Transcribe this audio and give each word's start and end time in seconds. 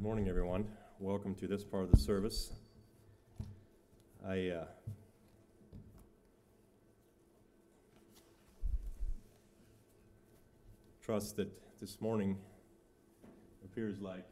Good 0.00 0.06
morning, 0.06 0.28
everyone. 0.30 0.64
Welcome 0.98 1.34
to 1.34 1.46
this 1.46 1.62
part 1.62 1.84
of 1.84 1.90
the 1.90 1.98
service. 1.98 2.54
I 4.26 4.48
uh, 4.48 4.64
trust 11.04 11.36
that 11.36 11.50
this 11.82 12.00
morning 12.00 12.38
appears 13.62 14.00
like 14.00 14.24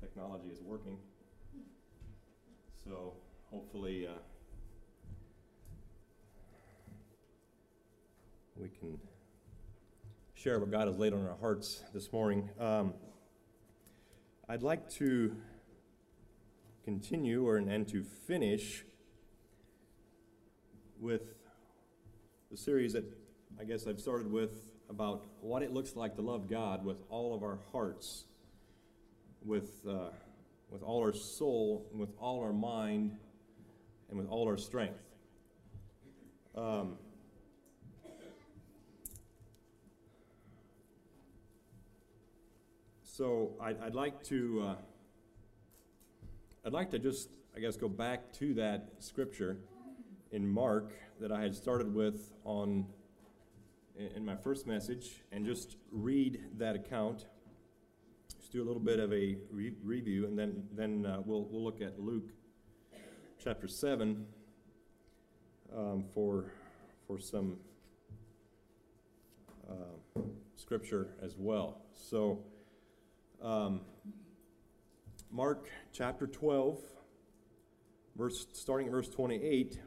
technology 0.00 0.48
is 0.48 0.62
working. 0.62 0.96
So 2.82 3.12
hopefully 3.50 4.06
uh, 4.06 4.12
we 8.56 8.70
can 8.70 8.98
share 10.32 10.58
what 10.58 10.70
God 10.70 10.88
has 10.88 10.96
laid 10.96 11.12
on 11.12 11.26
our 11.26 11.36
hearts 11.42 11.82
this 11.92 12.10
morning. 12.10 12.48
Um, 12.58 12.94
I'd 14.50 14.64
like 14.64 14.90
to 14.94 15.36
continue 16.84 17.46
or, 17.46 17.56
and 17.58 17.86
to 17.86 18.02
finish 18.02 18.84
with 20.98 21.22
the 22.50 22.56
series 22.56 22.94
that 22.94 23.04
I 23.60 23.62
guess 23.62 23.86
I've 23.86 24.00
started 24.00 24.28
with 24.28 24.50
about 24.88 25.24
what 25.40 25.62
it 25.62 25.72
looks 25.72 25.94
like 25.94 26.16
to 26.16 26.22
love 26.22 26.50
God 26.50 26.84
with 26.84 26.96
all 27.10 27.32
of 27.32 27.44
our 27.44 27.60
hearts, 27.70 28.24
with, 29.44 29.70
uh, 29.88 30.08
with 30.68 30.82
all 30.82 30.98
our 30.98 31.14
soul, 31.14 31.88
with 31.94 32.10
all 32.18 32.42
our 32.42 32.52
mind, 32.52 33.12
and 34.08 34.18
with 34.18 34.26
all 34.26 34.48
our 34.48 34.58
strength. 34.58 34.98
Um, 36.56 36.96
so 43.20 43.50
I'd, 43.60 43.78
I'd 43.82 43.94
like 43.94 44.22
to 44.28 44.62
uh, 44.66 44.74
I'd 46.64 46.72
like 46.72 46.90
to 46.92 46.98
just 46.98 47.28
I 47.54 47.60
guess 47.60 47.76
go 47.76 47.86
back 47.86 48.32
to 48.38 48.54
that 48.54 48.92
scripture 48.98 49.58
in 50.32 50.48
Mark 50.48 50.94
that 51.20 51.30
I 51.30 51.42
had 51.42 51.54
started 51.54 51.94
with 51.94 52.32
on 52.46 52.86
in 54.16 54.24
my 54.24 54.36
first 54.36 54.66
message 54.66 55.22
and 55.32 55.44
just 55.44 55.76
read 55.92 56.40
that 56.56 56.74
account. 56.74 57.26
Just 58.38 58.52
do 58.52 58.62
a 58.62 58.64
little 58.64 58.80
bit 58.80 58.98
of 58.98 59.12
a 59.12 59.36
re- 59.50 59.74
review, 59.84 60.24
and 60.24 60.38
then 60.38 60.62
then 60.74 61.04
uh, 61.04 61.20
we'll 61.22 61.44
we'll 61.50 61.62
look 61.62 61.82
at 61.82 62.00
Luke 62.00 62.30
chapter 63.38 63.68
seven 63.68 64.24
um, 65.76 66.04
for 66.14 66.46
for 67.06 67.18
some 67.18 67.58
uh, 69.68 70.22
scripture 70.56 71.08
as 71.22 71.36
well. 71.36 71.82
So, 71.92 72.44
um, 73.42 73.80
Mark 75.30 75.68
chapter 75.92 76.26
twelve, 76.26 76.78
verse 78.16 78.46
starting 78.52 78.88
at 78.88 78.92
verse 78.92 79.08
twenty-eight. 79.08 79.80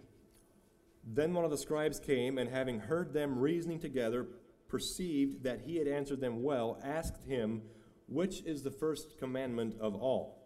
Then 1.05 1.33
one 1.33 1.43
of 1.43 1.51
the 1.51 1.57
scribes 1.57 1.99
came, 1.99 2.37
and 2.37 2.49
having 2.49 2.79
heard 2.79 3.13
them 3.13 3.37
reasoning 3.37 3.79
together, 3.79 4.25
perceived 4.69 5.43
that 5.43 5.61
he 5.65 5.75
had 5.75 5.87
answered 5.87 6.21
them 6.21 6.41
well, 6.41 6.79
asked 6.83 7.25
him, 7.27 7.61
Which 8.07 8.41
is 8.43 8.63
the 8.63 8.71
first 8.71 9.19
commandment 9.19 9.75
of 9.79 9.95
all? 9.95 10.39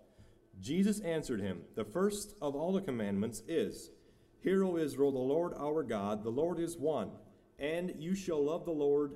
Jesus 0.59 0.99
answered 1.01 1.41
him, 1.41 1.61
The 1.75 1.85
first 1.85 2.33
of 2.41 2.55
all 2.55 2.73
the 2.73 2.81
commandments 2.81 3.43
is, 3.47 3.91
Hear, 4.39 4.63
O 4.63 4.77
Israel, 4.77 5.11
the 5.11 5.19
Lord 5.19 5.53
our 5.59 5.83
God, 5.83 6.23
the 6.23 6.31
Lord 6.31 6.59
is 6.59 6.75
one, 6.75 7.11
and 7.59 7.93
you 7.99 8.15
shall 8.15 8.43
love 8.43 8.65
the 8.65 8.71
Lord 8.71 9.13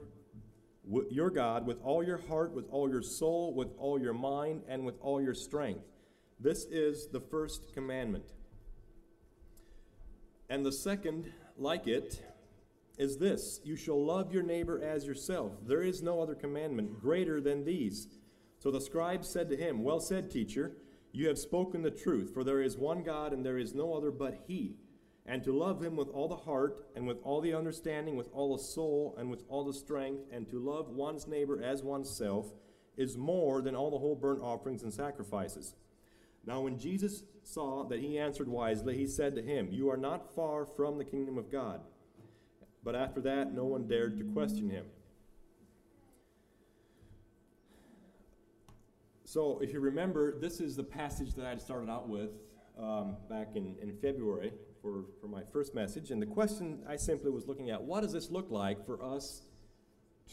your 1.09 1.29
God 1.29 1.65
with 1.65 1.81
all 1.83 2.03
your 2.03 2.17
heart, 2.17 2.53
with 2.53 2.65
all 2.69 2.89
your 2.89 3.01
soul, 3.01 3.53
with 3.53 3.69
all 3.77 3.99
your 3.99 4.13
mind, 4.13 4.63
and 4.67 4.85
with 4.85 4.95
all 5.01 5.21
your 5.21 5.33
strength. 5.33 5.85
This 6.39 6.65
is 6.65 7.07
the 7.07 7.19
first 7.19 7.73
commandment. 7.73 8.25
And 10.49 10.65
the 10.65 10.71
second, 10.71 11.31
like 11.57 11.87
it, 11.87 12.21
is 12.97 13.17
this 13.17 13.61
You 13.63 13.75
shall 13.75 14.03
love 14.03 14.33
your 14.33 14.43
neighbor 14.43 14.83
as 14.83 15.05
yourself. 15.05 15.53
There 15.65 15.83
is 15.83 16.01
no 16.01 16.21
other 16.21 16.35
commandment 16.35 16.99
greater 16.99 17.39
than 17.39 17.63
these. 17.63 18.07
So 18.59 18.69
the 18.69 18.81
scribe 18.81 19.25
said 19.25 19.49
to 19.49 19.57
him, 19.57 19.83
Well 19.83 19.99
said, 19.99 20.29
teacher, 20.29 20.73
you 21.11 21.27
have 21.27 21.37
spoken 21.37 21.81
the 21.81 21.91
truth, 21.91 22.33
for 22.33 22.43
there 22.43 22.61
is 22.61 22.77
one 22.77 23.03
God 23.03 23.33
and 23.33 23.45
there 23.45 23.57
is 23.57 23.73
no 23.73 23.93
other 23.93 24.11
but 24.11 24.43
He. 24.47 24.75
And 25.25 25.43
to 25.43 25.55
love 25.55 25.81
Him 25.81 25.95
with 25.95 26.09
all 26.09 26.27
the 26.27 26.35
heart, 26.35 26.87
and 26.95 27.07
with 27.07 27.17
all 27.23 27.41
the 27.41 27.53
understanding, 27.53 28.15
with 28.15 28.29
all 28.33 28.55
the 28.55 28.63
soul, 28.63 29.15
and 29.17 29.29
with 29.29 29.43
all 29.47 29.63
the 29.63 29.73
strength, 29.73 30.23
and 30.31 30.49
to 30.49 30.59
love 30.59 30.89
one's 30.89 31.27
neighbor 31.27 31.61
as 31.61 31.83
oneself, 31.83 32.53
is 32.97 33.17
more 33.17 33.61
than 33.61 33.75
all 33.75 33.91
the 33.91 33.97
whole 33.97 34.15
burnt 34.15 34.41
offerings 34.41 34.83
and 34.83 34.93
sacrifices. 34.93 35.75
Now, 36.45 36.61
when 36.61 36.77
Jesus 36.77 37.23
saw 37.43 37.83
that 37.85 37.99
he 37.99 38.17
answered 38.17 38.47
wisely, 38.47 38.97
he 38.97 39.07
said 39.07 39.35
to 39.35 39.41
him, 39.41 39.69
You 39.71 39.89
are 39.89 39.97
not 39.97 40.33
far 40.35 40.65
from 40.65 40.97
the 40.97 41.05
kingdom 41.05 41.37
of 41.37 41.51
God. 41.51 41.81
But 42.83 42.95
after 42.95 43.21
that, 43.21 43.53
no 43.53 43.65
one 43.65 43.87
dared 43.87 44.17
to 44.17 44.23
question 44.23 44.69
him. 44.69 44.85
So, 49.23 49.59
if 49.59 49.71
you 49.71 49.79
remember, 49.79 50.37
this 50.39 50.59
is 50.59 50.75
the 50.75 50.83
passage 50.83 51.35
that 51.35 51.45
I 51.45 51.55
started 51.57 51.89
out 51.89 52.09
with 52.09 52.31
um, 52.77 53.15
back 53.29 53.49
in, 53.55 53.75
in 53.81 53.95
February 54.01 54.51
for, 54.81 55.05
for 55.19 55.27
my 55.27 55.43
first 55.51 55.75
message. 55.75 56.11
And 56.11 56.21
the 56.21 56.25
question 56.27 56.83
I 56.87 56.95
simply 56.95 57.31
was 57.31 57.47
looking 57.47 57.69
at 57.69 57.81
what 57.81 58.01
does 58.01 58.13
this 58.13 58.29
look 58.31 58.49
like 58.49 58.85
for 58.85 59.03
us 59.03 59.43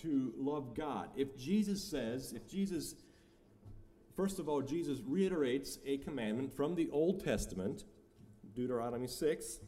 to 0.02 0.32
love 0.36 0.74
God? 0.74 1.10
If 1.16 1.36
Jesus 1.36 1.82
says, 1.82 2.32
if 2.32 2.48
Jesus 2.48 2.94
First 4.18 4.40
of 4.40 4.48
all, 4.48 4.62
Jesus 4.62 4.98
reiterates 5.06 5.78
a 5.86 5.98
commandment 5.98 6.52
from 6.52 6.74
the 6.74 6.90
Old 6.90 7.22
Testament, 7.22 7.84
Deuteronomy 8.52 9.06
6, 9.06 9.60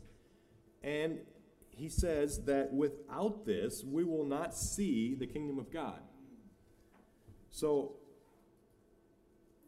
and 0.83 1.21
he 1.69 1.89
says 1.89 2.43
that 2.47 2.73
without 2.73 3.47
this, 3.47 3.85
we 3.85 4.03
will 4.03 4.25
not 4.25 4.53
see 4.53 5.15
the 5.15 5.29
kingdom 5.29 5.61
of 5.61 5.71
God. 5.71 6.01
So, 7.53 7.93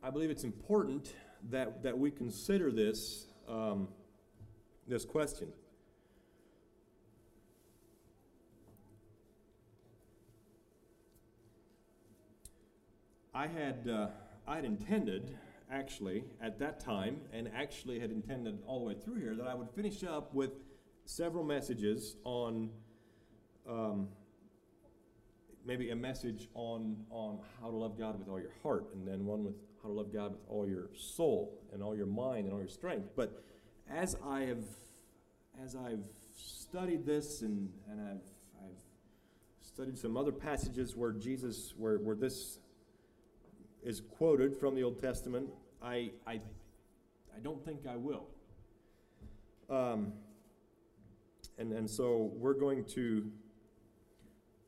I 0.03 0.11
believe 0.11 0.31
it's 0.31 0.43
important 0.43 1.15
that, 1.51 1.85
that 1.85 1.97
we 1.97 2.11
consider 2.11 2.73
this, 2.73 3.29
um, 3.49 3.87
this 4.93 5.05
question. 5.05 5.49
I 13.35 13.47
had. 13.47 13.89
Uh, 13.89 14.09
I 14.47 14.57
had 14.57 14.65
intended, 14.65 15.37
actually, 15.71 16.25
at 16.41 16.59
that 16.59 16.81
time, 16.81 17.21
and 17.33 17.49
actually 17.55 18.01
had 18.01 18.11
intended 18.11 18.59
all 18.67 18.81
the 18.81 18.87
way 18.87 18.95
through 18.95 19.21
here, 19.21 19.35
that 19.37 19.47
I 19.47 19.55
would 19.55 19.71
finish 19.71 20.03
up 20.03 20.35
with 20.35 20.51
several 21.05 21.45
messages 21.45 22.17
on 22.25 22.71
um, 23.69 24.09
maybe 25.65 25.91
a 25.91 25.97
message 25.97 26.49
on, 26.55 26.97
on 27.11 27.39
how 27.61 27.71
to 27.71 27.77
love 27.77 27.97
God 27.97 28.19
with 28.19 28.29
all 28.29 28.41
your 28.41 28.51
heart, 28.63 28.89
and 28.95 29.07
then 29.07 29.25
one 29.25 29.45
with 29.45 29.55
how 29.81 29.89
to 29.89 29.95
love 29.95 30.13
God 30.13 30.33
with 30.33 30.43
all 30.49 30.67
your 30.67 30.91
soul 30.97 31.61
and 31.73 31.83
all 31.83 31.97
your 31.97 32.07
mind 32.07 32.47
and 32.47 32.53
all 32.53 32.61
your 32.61 32.69
strength. 32.69 33.11
But 33.15 33.45
as 33.91 34.17
I 34.25 34.41
have 34.43 34.65
as 35.63 35.77
I've 35.77 36.05
studied 36.35 37.05
this 37.05 37.43
and, 37.43 37.71
and 37.91 38.01
I've, 38.01 38.65
I've 38.65 38.77
studied 39.63 39.99
some 39.99 40.17
other 40.17 40.33
passages 40.33 40.97
where 40.97 41.13
Jesus, 41.13 41.75
where, 41.77 41.99
where 41.99 42.17
this 42.17 42.59
is 43.83 44.01
quoted 44.01 44.57
from 44.57 44.75
the 44.75 44.83
Old 44.83 45.01
Testament, 45.01 45.51
I, 45.83 46.13
I, 46.27 46.41
I 47.35 47.41
don't 47.43 47.63
think 47.65 47.81
I 47.87 47.97
will. 47.97 48.27
Um, 49.69 50.13
and, 51.59 51.73
and 51.73 51.89
so 51.89 52.33
we're 52.35 52.55
going 52.55 52.85
to 52.87 53.31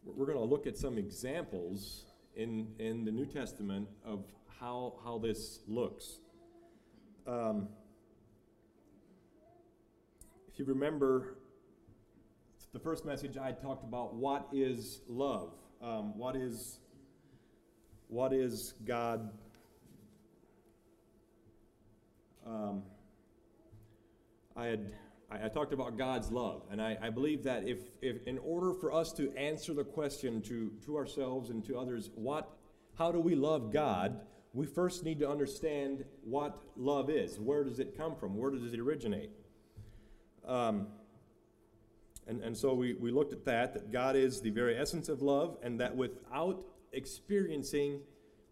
we're 0.05 0.27
going 0.27 0.39
to 0.39 0.45
look 0.45 0.67
at 0.67 0.77
some 0.77 0.99
examples 0.99 2.05
in, 2.37 2.67
in 2.79 3.05
the 3.07 3.11
New 3.11 3.25
Testament 3.25 3.89
of 4.05 4.25
how, 4.61 4.95
how 5.03 5.19
this 5.19 5.61
looks. 5.67 6.19
Um, 7.27 7.69
if 10.55 10.61
you 10.61 10.67
remember 10.67 11.35
the 12.73 12.79
first 12.79 13.05
message, 13.05 13.37
I 13.37 13.51
talked 13.51 13.83
about 13.83 14.15
what 14.15 14.47
is 14.53 15.01
love, 15.09 15.53
um, 15.83 16.17
what 16.17 16.37
is 16.37 16.79
what 18.07 18.33
is 18.33 18.75
God? 18.85 19.31
Um, 22.47 22.85
I 24.57 24.67
had 24.67 24.93
I, 25.29 25.47
I, 25.47 25.49
talked 25.49 25.73
about 25.73 25.99
God's 25.99 26.31
love, 26.31 26.63
and 26.71 26.81
I, 26.81 26.99
I 27.03 27.11
believe 27.11 27.43
that 27.45 27.67
if, 27.67 27.79
if 28.01 28.25
in 28.25 28.39
order 28.39 28.75
for 28.75 28.93
us 28.93 29.13
to 29.15 29.37
answer 29.37 29.75
the 29.75 29.83
question 29.83 30.41
to, 30.43 30.71
to 30.87 30.97
ourselves 30.97 31.51
and 31.51 31.65
to 31.65 31.77
others, 31.77 32.11
what 32.15 32.49
how 32.97 33.11
do 33.11 33.19
we 33.19 33.35
love 33.35 33.73
God? 33.73 34.21
We 34.53 34.67
first 34.67 35.03
need 35.03 35.19
to 35.19 35.29
understand 35.29 36.05
what 36.23 36.63
love 36.77 37.11
is. 37.11 37.41
Where 37.41 37.65
does 37.65 37.81
it 37.81 37.97
come 37.97 38.15
from? 38.15 38.37
Where 38.37 38.53
does 38.53 38.73
it 38.73 38.79
originate? 38.79 39.31
Um, 40.47 40.89
and, 42.27 42.43
and 42.43 42.57
so 42.57 42.75
we, 42.75 42.95
we 42.95 43.11
looked 43.11 43.33
at 43.33 43.45
that, 43.45 43.75
that 43.75 43.93
God 43.93 44.17
is 44.17 44.41
the 44.41 44.51
very 44.51 44.77
essence 44.77 45.09
of 45.09 45.23
love, 45.23 45.59
and 45.63 45.81
that 45.81 45.95
without 45.95 46.65
experiencing 46.93 48.01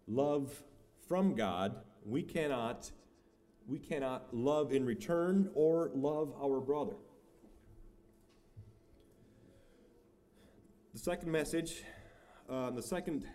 love 0.07 0.63
from 1.07 1.35
God, 1.35 1.75
we 2.05 2.23
cannot 2.23 2.91
we 3.65 3.79
cannot 3.79 4.33
love 4.33 4.73
in 4.73 4.85
return 4.85 5.49
or 5.53 5.89
love 5.93 6.33
our 6.41 6.59
brother. 6.59 6.95
The 10.93 10.99
second 10.99 11.31
message, 11.31 11.83
uh, 12.49 12.71
the 12.71 12.81
second 12.81 13.25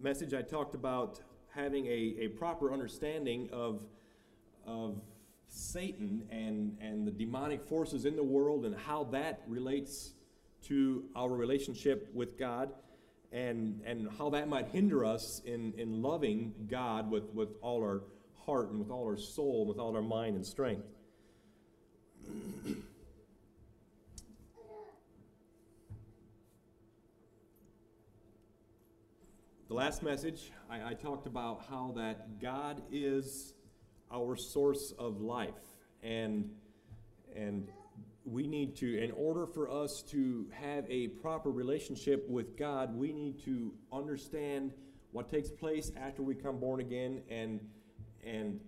message, 0.00 0.34
I 0.34 0.42
talked 0.42 0.74
about 0.74 1.20
having 1.48 1.86
a, 1.86 2.14
a 2.20 2.28
proper 2.28 2.72
understanding 2.72 3.50
of, 3.52 3.84
of 4.66 5.02
Satan 5.50 6.22
and, 6.30 6.76
and 6.80 7.06
the 7.06 7.10
demonic 7.10 7.62
forces 7.62 8.04
in 8.04 8.14
the 8.14 8.22
world 8.22 8.64
and 8.64 8.74
how 8.74 9.04
that 9.04 9.42
relates 9.48 10.12
to 10.62 11.04
our 11.16 11.28
relationship 11.28 12.08
with 12.14 12.38
God 12.38 12.70
and, 13.32 13.80
and 13.84 14.08
how 14.16 14.30
that 14.30 14.48
might 14.48 14.68
hinder 14.68 15.04
us 15.04 15.42
in, 15.44 15.72
in 15.76 16.02
loving 16.02 16.54
God 16.70 17.10
with, 17.10 17.24
with 17.34 17.48
all 17.62 17.82
our 17.82 18.02
heart 18.46 18.70
and 18.70 18.78
with 18.78 18.90
all 18.90 19.06
our 19.06 19.16
soul, 19.16 19.60
and 19.60 19.68
with 19.68 19.78
all 19.78 19.94
our 19.94 20.02
mind 20.02 20.36
and 20.36 20.46
strength. 20.46 20.86
the 29.68 29.74
last 29.74 30.02
message, 30.02 30.50
I, 30.68 30.90
I 30.90 30.94
talked 30.94 31.26
about 31.26 31.64
how 31.70 31.92
that 31.96 32.40
God 32.40 32.82
is 32.90 33.54
our 34.12 34.36
source 34.36 34.92
of 34.98 35.20
life. 35.20 35.54
And, 36.02 36.50
and 37.34 37.68
we 38.24 38.46
need 38.46 38.76
to, 38.76 39.02
in 39.02 39.10
order 39.12 39.46
for 39.46 39.70
us 39.70 40.02
to 40.10 40.46
have 40.52 40.84
a 40.88 41.08
proper 41.08 41.50
relationship 41.50 42.28
with 42.28 42.56
God, 42.56 42.94
we 42.94 43.12
need 43.12 43.42
to 43.44 43.72
understand 43.92 44.72
what 45.12 45.30
takes 45.30 45.50
place 45.50 45.90
after 45.96 46.22
we 46.22 46.34
come 46.34 46.58
born 46.58 46.80
again 46.80 47.22
and, 47.28 47.60
and 48.24 48.60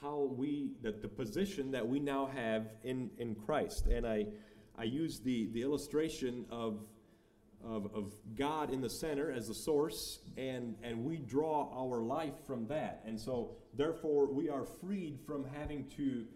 how 0.00 0.30
we, 0.36 0.72
that 0.82 1.02
the 1.02 1.08
position 1.08 1.70
that 1.70 1.86
we 1.86 1.98
now 1.98 2.26
have 2.34 2.68
in, 2.84 3.10
in 3.18 3.34
Christ. 3.34 3.86
And 3.86 4.06
I, 4.06 4.26
I 4.78 4.84
use 4.84 5.20
the, 5.20 5.48
the 5.52 5.62
illustration 5.62 6.44
of, 6.50 6.80
of, 7.64 7.86
of 7.94 8.12
God 8.36 8.72
in 8.72 8.80
the 8.80 8.90
center 8.90 9.32
as 9.32 9.48
the 9.48 9.54
source, 9.54 10.20
and, 10.36 10.76
and 10.82 11.04
we 11.04 11.16
draw 11.16 11.68
our 11.74 12.00
life 12.00 12.34
from 12.46 12.66
that. 12.68 13.02
And 13.06 13.18
so, 13.18 13.56
therefore, 13.74 14.26
we 14.26 14.48
are 14.48 14.64
freed 14.64 15.18
from 15.26 15.44
having 15.44 15.86
to, 15.96 16.26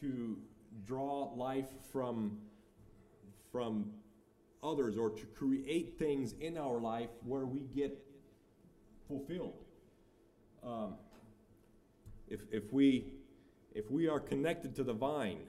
to 0.00 0.36
draw 0.84 1.32
life 1.34 1.68
from, 1.92 2.38
from 3.52 3.92
others 4.62 4.96
or 4.96 5.10
to 5.10 5.26
create 5.26 5.98
things 5.98 6.34
in 6.40 6.56
our 6.56 6.80
life 6.80 7.10
where 7.24 7.44
we 7.46 7.60
get 7.74 7.96
fulfilled. 9.06 9.64
Um, 10.62 10.94
if, 12.28 12.40
if, 12.50 12.72
we, 12.72 13.12
if 13.74 13.90
we 13.90 14.08
are 14.08 14.18
connected 14.18 14.74
to 14.76 14.84
the 14.84 14.94
vine, 14.94 15.40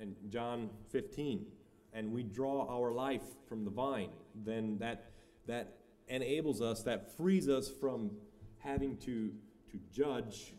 in 0.00 0.16
John 0.30 0.70
15, 0.92 1.44
and 1.92 2.12
we 2.12 2.22
draw 2.22 2.66
our 2.68 2.92
life 2.92 3.22
from 3.48 3.64
the 3.64 3.70
vine, 3.70 4.10
then 4.34 4.78
that, 4.78 5.10
that 5.46 5.76
enables 6.08 6.60
us, 6.60 6.82
that 6.84 7.16
frees 7.16 7.48
us 7.48 7.68
from 7.68 8.10
having 8.58 8.96
to, 8.98 9.32
to 9.70 9.78
judge 9.92 10.54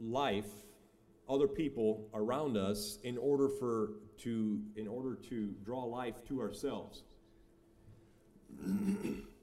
life 0.00 0.48
other 1.28 1.48
people 1.48 2.08
around 2.12 2.56
us 2.56 2.98
in 3.02 3.16
order 3.16 3.48
for 3.48 3.92
to 4.18 4.60
in 4.76 4.86
order 4.86 5.14
to 5.14 5.54
draw 5.64 5.82
life 5.84 6.24
to 6.28 6.40
ourselves. 6.40 7.02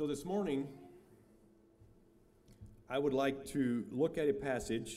so 0.00 0.06
this 0.06 0.24
morning 0.24 0.66
I 2.88 2.98
would 2.98 3.12
like 3.12 3.44
to 3.48 3.84
look 3.92 4.16
at 4.16 4.30
a 4.30 4.32
passage 4.32 4.96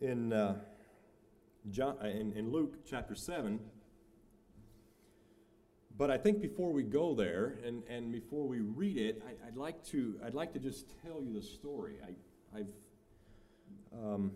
in 0.00 0.32
uh, 0.32 0.56
John, 1.70 2.04
in, 2.04 2.32
in 2.32 2.50
Luke 2.50 2.78
chapter 2.84 3.14
7 3.14 3.60
but 5.96 6.10
I 6.10 6.18
think 6.18 6.40
before 6.40 6.72
we 6.72 6.82
go 6.82 7.14
there 7.14 7.60
and, 7.64 7.84
and 7.88 8.10
before 8.10 8.48
we 8.48 8.58
read 8.58 8.96
it, 8.96 9.22
I, 9.24 9.46
would 9.46 9.56
like 9.56 9.84
to 9.90 10.18
I'd 10.26 10.34
like 10.34 10.52
to 10.54 10.58
just 10.58 10.86
tell 11.06 11.22
you 11.22 11.32
the 11.32 11.40
story. 11.40 11.98
I, 12.04 12.58
I've 12.58 12.66
um, 13.96 14.32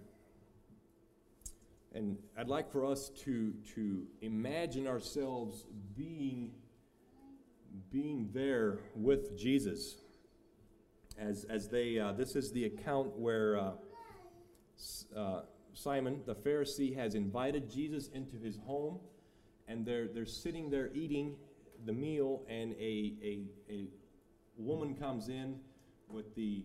and 1.92 2.16
I'd 2.38 2.46
like 2.46 2.70
for 2.70 2.84
us 2.84 3.08
to 3.24 3.52
to 3.74 4.06
imagine 4.22 4.86
ourselves 4.86 5.66
being 5.96 6.52
being 7.90 8.30
there 8.32 8.78
with 8.94 9.38
Jesus 9.38 9.96
as 11.18 11.44
as 11.50 11.68
they 11.68 11.98
uh, 11.98 12.12
this 12.12 12.36
is 12.36 12.52
the 12.52 12.64
account 12.64 13.18
where 13.18 13.58
uh, 13.58 13.70
uh, 15.16 15.40
Simon 15.74 16.20
the 16.26 16.34
Pharisee 16.34 16.96
has 16.96 17.14
invited 17.14 17.70
Jesus 17.70 18.08
into 18.08 18.36
his 18.36 18.58
home 18.66 18.98
and 19.66 19.84
they're 19.84 20.08
they're 20.08 20.26
sitting 20.26 20.70
there 20.70 20.90
eating 20.94 21.36
the 21.84 21.92
meal, 21.92 22.42
and 22.48 22.72
a, 22.72 23.14
a, 23.22 23.72
a 23.72 23.86
woman 24.56 24.94
comes 24.94 25.28
in 25.28 25.56
with 26.08 26.34
the 26.34 26.64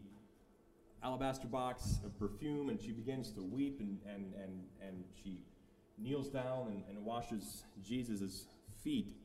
alabaster 1.04 1.48
box 1.48 2.00
of 2.04 2.18
perfume, 2.18 2.69
and 2.69 2.81
she 2.81 2.92
begins 2.92 3.31
to 3.33 3.44
weep, 3.44 3.80
and, 3.80 4.00
and, 4.07 4.33
and, 4.33 4.63
and 4.81 5.04
she 5.21 5.39
kneels 5.98 6.30
down 6.30 6.68
and, 6.68 6.83
and 6.89 7.06
washes 7.06 7.63
Jesus' 7.83 8.48
feet. 8.83 9.15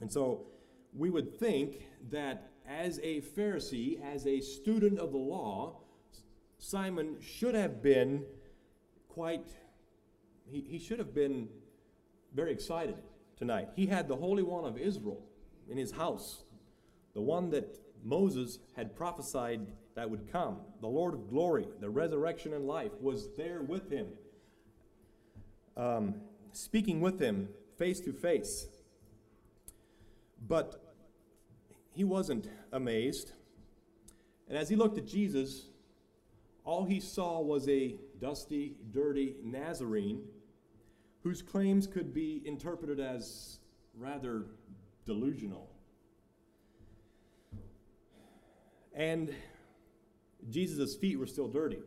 And 0.00 0.12
so 0.12 0.46
we 0.92 1.10
would 1.10 1.38
think 1.38 1.86
that 2.10 2.50
as 2.68 2.98
a 3.02 3.20
Pharisee, 3.20 4.00
as 4.02 4.26
a 4.26 4.40
student 4.40 4.98
of 4.98 5.12
the 5.12 5.18
law, 5.18 5.80
Simon 6.58 7.16
should 7.20 7.54
have 7.54 7.82
been 7.82 8.24
quite, 9.08 9.48
he, 10.50 10.60
he 10.60 10.78
should 10.78 10.98
have 10.98 11.14
been 11.14 11.48
very 12.34 12.52
excited 12.52 12.96
tonight. 13.36 13.68
He 13.74 13.86
had 13.86 14.08
the 14.08 14.16
Holy 14.16 14.42
One 14.42 14.64
of 14.64 14.78
Israel 14.78 15.22
in 15.68 15.76
his 15.76 15.92
house, 15.92 16.44
the 17.14 17.20
one 17.20 17.50
that 17.50 17.78
Moses 18.04 18.58
had 18.76 18.94
prophesied 18.94 19.66
that 19.94 20.08
would 20.08 20.30
come. 20.30 20.58
The 20.80 20.86
Lord 20.86 21.14
of 21.14 21.28
glory, 21.28 21.66
the 21.80 21.90
resurrection 21.90 22.54
and 22.54 22.66
life, 22.66 22.92
was 23.00 23.28
there 23.36 23.62
with 23.62 23.90
him, 23.90 24.06
um, 25.76 26.14
speaking 26.52 27.00
with 27.00 27.20
him 27.20 27.48
face 27.76 28.00
to 28.00 28.12
face. 28.12 28.66
But 30.40 30.82
he 31.92 32.04
wasn't 32.04 32.48
amazed. 32.72 33.32
And 34.48 34.56
as 34.56 34.68
he 34.68 34.76
looked 34.76 34.98
at 34.98 35.06
Jesus, 35.06 35.66
all 36.64 36.84
he 36.84 37.00
saw 37.00 37.40
was 37.40 37.68
a 37.68 37.96
dusty, 38.20 38.76
dirty 38.90 39.36
Nazarene 39.42 40.22
whose 41.22 41.42
claims 41.42 41.86
could 41.86 42.14
be 42.14 42.42
interpreted 42.44 42.98
as 42.98 43.58
rather 43.94 44.46
delusional. 45.04 45.70
And 48.94 49.34
Jesus' 50.48 50.96
feet 50.96 51.18
were 51.18 51.26
still 51.26 51.48
dirty. 51.48 51.80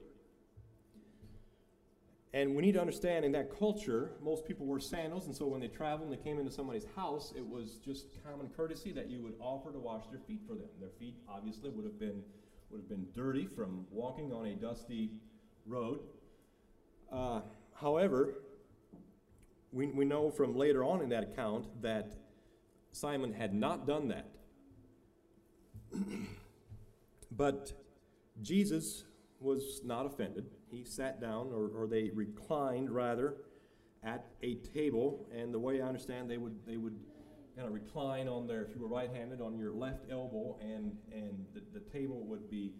And 2.33 2.55
we 2.55 2.63
need 2.63 2.71
to 2.73 2.81
understand 2.81 3.25
in 3.25 3.31
that 3.33 3.55
culture, 3.57 4.13
most 4.23 4.45
people 4.45 4.65
wore 4.65 4.79
sandals, 4.79 5.27
and 5.27 5.35
so 5.35 5.45
when 5.45 5.61
they 5.61 5.67
traveled 5.67 6.09
and 6.09 6.19
they 6.19 6.23
came 6.23 6.39
into 6.39 6.51
somebody's 6.51 6.87
house, 6.95 7.31
it 7.37 7.45
was 7.45 7.77
just 7.85 8.07
common 8.23 8.49
courtesy 8.55 8.91
that 8.91 9.07
you 9.07 9.21
would 9.21 9.35
offer 9.39 9.71
to 9.71 9.77
wash 9.77 10.05
their 10.09 10.19
feet 10.19 10.41
for 10.47 10.55
them. 10.55 10.67
Their 10.79 10.89
feet 10.99 11.15
obviously 11.29 11.69
would 11.69 11.85
have 11.85 11.99
been 11.99 12.23
would 12.71 12.79
have 12.79 12.89
been 12.89 13.05
dirty 13.13 13.45
from 13.45 13.85
walking 13.91 14.33
on 14.33 14.47
a 14.47 14.55
dusty 14.55 15.11
road. 15.67 15.99
Uh, 17.11 17.41
however, 17.75 18.33
we, 19.71 19.87
we 19.87 20.05
know 20.05 20.31
from 20.31 20.57
later 20.57 20.83
on 20.83 21.01
in 21.01 21.09
that 21.09 21.23
account 21.23 21.65
that 21.83 22.13
Simon 22.91 23.31
had 23.31 23.53
not 23.53 23.85
done 23.85 24.07
that. 24.07 24.29
but 27.31 27.73
Jesus 28.41 29.03
was 29.39 29.81
not 29.83 30.07
offended. 30.07 30.45
He 30.73 30.83
sat 30.83 31.21
down, 31.21 31.51
or, 31.53 31.67
or 31.67 31.87
they 31.87 32.09
reclined 32.13 32.89
rather, 32.89 33.35
at 34.03 34.25
a 34.41 34.55
table. 34.55 35.27
And 35.31 35.53
the 35.53 35.59
way 35.59 35.81
I 35.81 35.87
understand, 35.87 36.29
they 36.29 36.37
would 36.37 36.65
they 36.65 36.77
would 36.77 36.99
kind 37.55 37.67
of 37.67 37.73
recline 37.73 38.27
on 38.27 38.47
their, 38.47 38.63
if 38.63 38.73
you 38.73 38.81
were 38.81 38.87
right-handed, 38.87 39.39
on 39.39 39.57
your 39.57 39.71
left 39.71 40.05
elbow, 40.11 40.57
and 40.61 40.97
and 41.11 41.45
the, 41.53 41.61
the 41.79 41.85
table 41.91 42.25
would 42.25 42.49
be 42.49 42.73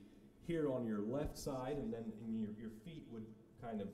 here 0.48 0.72
on 0.72 0.86
your 0.86 1.02
left 1.02 1.38
side, 1.38 1.78
and 1.78 1.94
then 1.94 2.12
and 2.26 2.40
your 2.40 2.50
your 2.60 2.72
feet 2.84 3.04
would 3.12 3.26
kind 3.62 3.80
of 3.80 3.90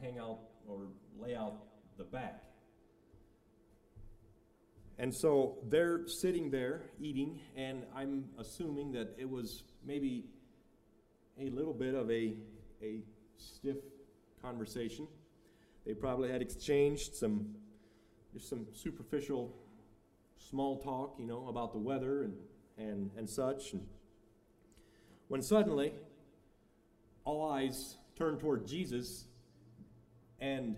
hang 0.00 0.18
out 0.18 0.38
or 0.68 0.86
lay 1.18 1.34
out 1.34 1.64
the 1.98 2.04
back. 2.04 2.44
And 4.98 5.12
so 5.12 5.58
they're 5.68 6.06
sitting 6.06 6.50
there 6.50 6.82
eating, 7.00 7.40
and 7.56 7.84
I'm 7.94 8.26
assuming 8.38 8.92
that 8.92 9.16
it 9.18 9.28
was 9.28 9.64
maybe 9.84 10.26
a 11.40 11.50
little 11.50 11.72
bit 11.72 11.94
of 11.94 12.10
a, 12.10 12.34
a 12.82 13.00
stiff 13.36 13.76
conversation. 14.40 15.06
They 15.86 15.94
probably 15.94 16.30
had 16.30 16.42
exchanged 16.42 17.14
some 17.14 17.54
just 18.32 18.48
some 18.48 18.66
superficial 18.72 19.54
small 20.38 20.78
talk, 20.78 21.16
you 21.18 21.26
know, 21.26 21.48
about 21.48 21.72
the 21.72 21.78
weather 21.78 22.22
and, 22.22 22.34
and, 22.78 23.10
and 23.16 23.28
such. 23.28 23.72
And 23.72 23.86
when 25.28 25.42
suddenly 25.42 25.92
all 27.24 27.50
eyes 27.50 27.96
turned 28.16 28.40
toward 28.40 28.66
Jesus 28.66 29.26
and 30.40 30.76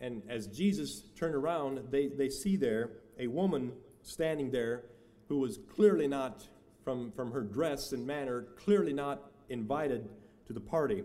and 0.00 0.22
as 0.28 0.46
Jesus 0.46 1.02
turned 1.16 1.34
around, 1.34 1.80
they, 1.90 2.06
they 2.06 2.28
see 2.28 2.56
there 2.56 2.90
a 3.18 3.26
woman 3.26 3.72
standing 4.02 4.50
there 4.50 4.84
who 5.28 5.38
was 5.38 5.58
clearly 5.74 6.06
not, 6.06 6.46
from, 6.82 7.12
from 7.12 7.30
her 7.32 7.42
dress 7.42 7.92
and 7.92 8.06
manner, 8.06 8.46
clearly 8.56 8.92
not 8.92 9.30
invited 9.48 10.08
to 10.46 10.52
the 10.52 10.60
party. 10.60 11.04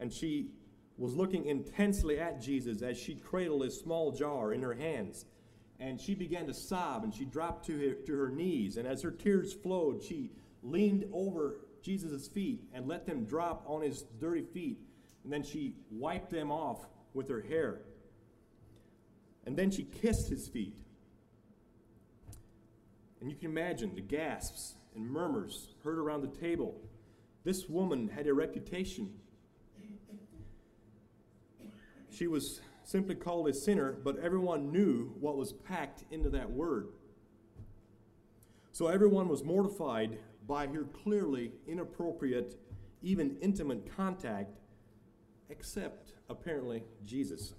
And 0.00 0.12
she 0.12 0.50
was 0.96 1.14
looking 1.14 1.46
intensely 1.46 2.18
at 2.18 2.40
Jesus 2.40 2.82
as 2.82 2.98
she 2.98 3.14
cradled 3.14 3.62
a 3.62 3.70
small 3.70 4.12
jar 4.12 4.52
in 4.52 4.62
her 4.62 4.74
hands. 4.74 5.26
And 5.80 6.00
she 6.00 6.14
began 6.14 6.46
to 6.46 6.54
sob 6.54 7.04
and 7.04 7.14
she 7.14 7.24
dropped 7.24 7.66
to 7.66 7.78
her, 7.78 7.94
to 7.94 8.12
her 8.18 8.28
knees. 8.28 8.76
And 8.76 8.86
as 8.86 9.02
her 9.02 9.12
tears 9.12 9.52
flowed, 9.52 10.02
she 10.02 10.32
leaned 10.62 11.04
over 11.12 11.60
Jesus' 11.82 12.26
feet 12.26 12.64
and 12.72 12.88
let 12.88 13.06
them 13.06 13.24
drop 13.24 13.64
on 13.66 13.82
his 13.82 14.04
dirty 14.20 14.42
feet. 14.42 14.80
And 15.22 15.32
then 15.32 15.42
she 15.44 15.74
wiped 15.90 16.30
them 16.30 16.50
off 16.50 16.88
with 17.14 17.28
her 17.28 17.40
hair. 17.40 17.82
And 19.46 19.56
then 19.56 19.70
she 19.70 19.84
kissed 19.84 20.28
his 20.28 20.48
feet. 20.48 20.74
And 23.20 23.30
you 23.30 23.36
can 23.36 23.50
imagine 23.50 23.94
the 23.94 24.00
gasps 24.00 24.74
and 24.94 25.08
murmurs 25.08 25.74
heard 25.84 25.98
around 25.98 26.22
the 26.22 26.38
table. 26.38 26.80
This 27.44 27.68
woman 27.68 28.08
had 28.08 28.26
a 28.26 28.34
reputation 28.34 29.10
she 32.18 32.26
was 32.26 32.60
simply 32.82 33.14
called 33.14 33.48
a 33.48 33.54
sinner, 33.54 33.92
but 33.92 34.18
everyone 34.18 34.72
knew 34.72 35.14
what 35.20 35.36
was 35.36 35.52
packed 35.52 36.02
into 36.10 36.28
that 36.30 36.50
word. 36.50 36.88
So 38.72 38.88
everyone 38.88 39.28
was 39.28 39.44
mortified 39.44 40.18
by 40.48 40.66
her 40.66 40.82
clearly 40.84 41.52
inappropriate, 41.68 42.56
even 43.02 43.36
intimate 43.40 43.94
contact, 43.94 44.58
except 45.48 46.14
apparently 46.28 46.82
Jesus. 47.04 47.54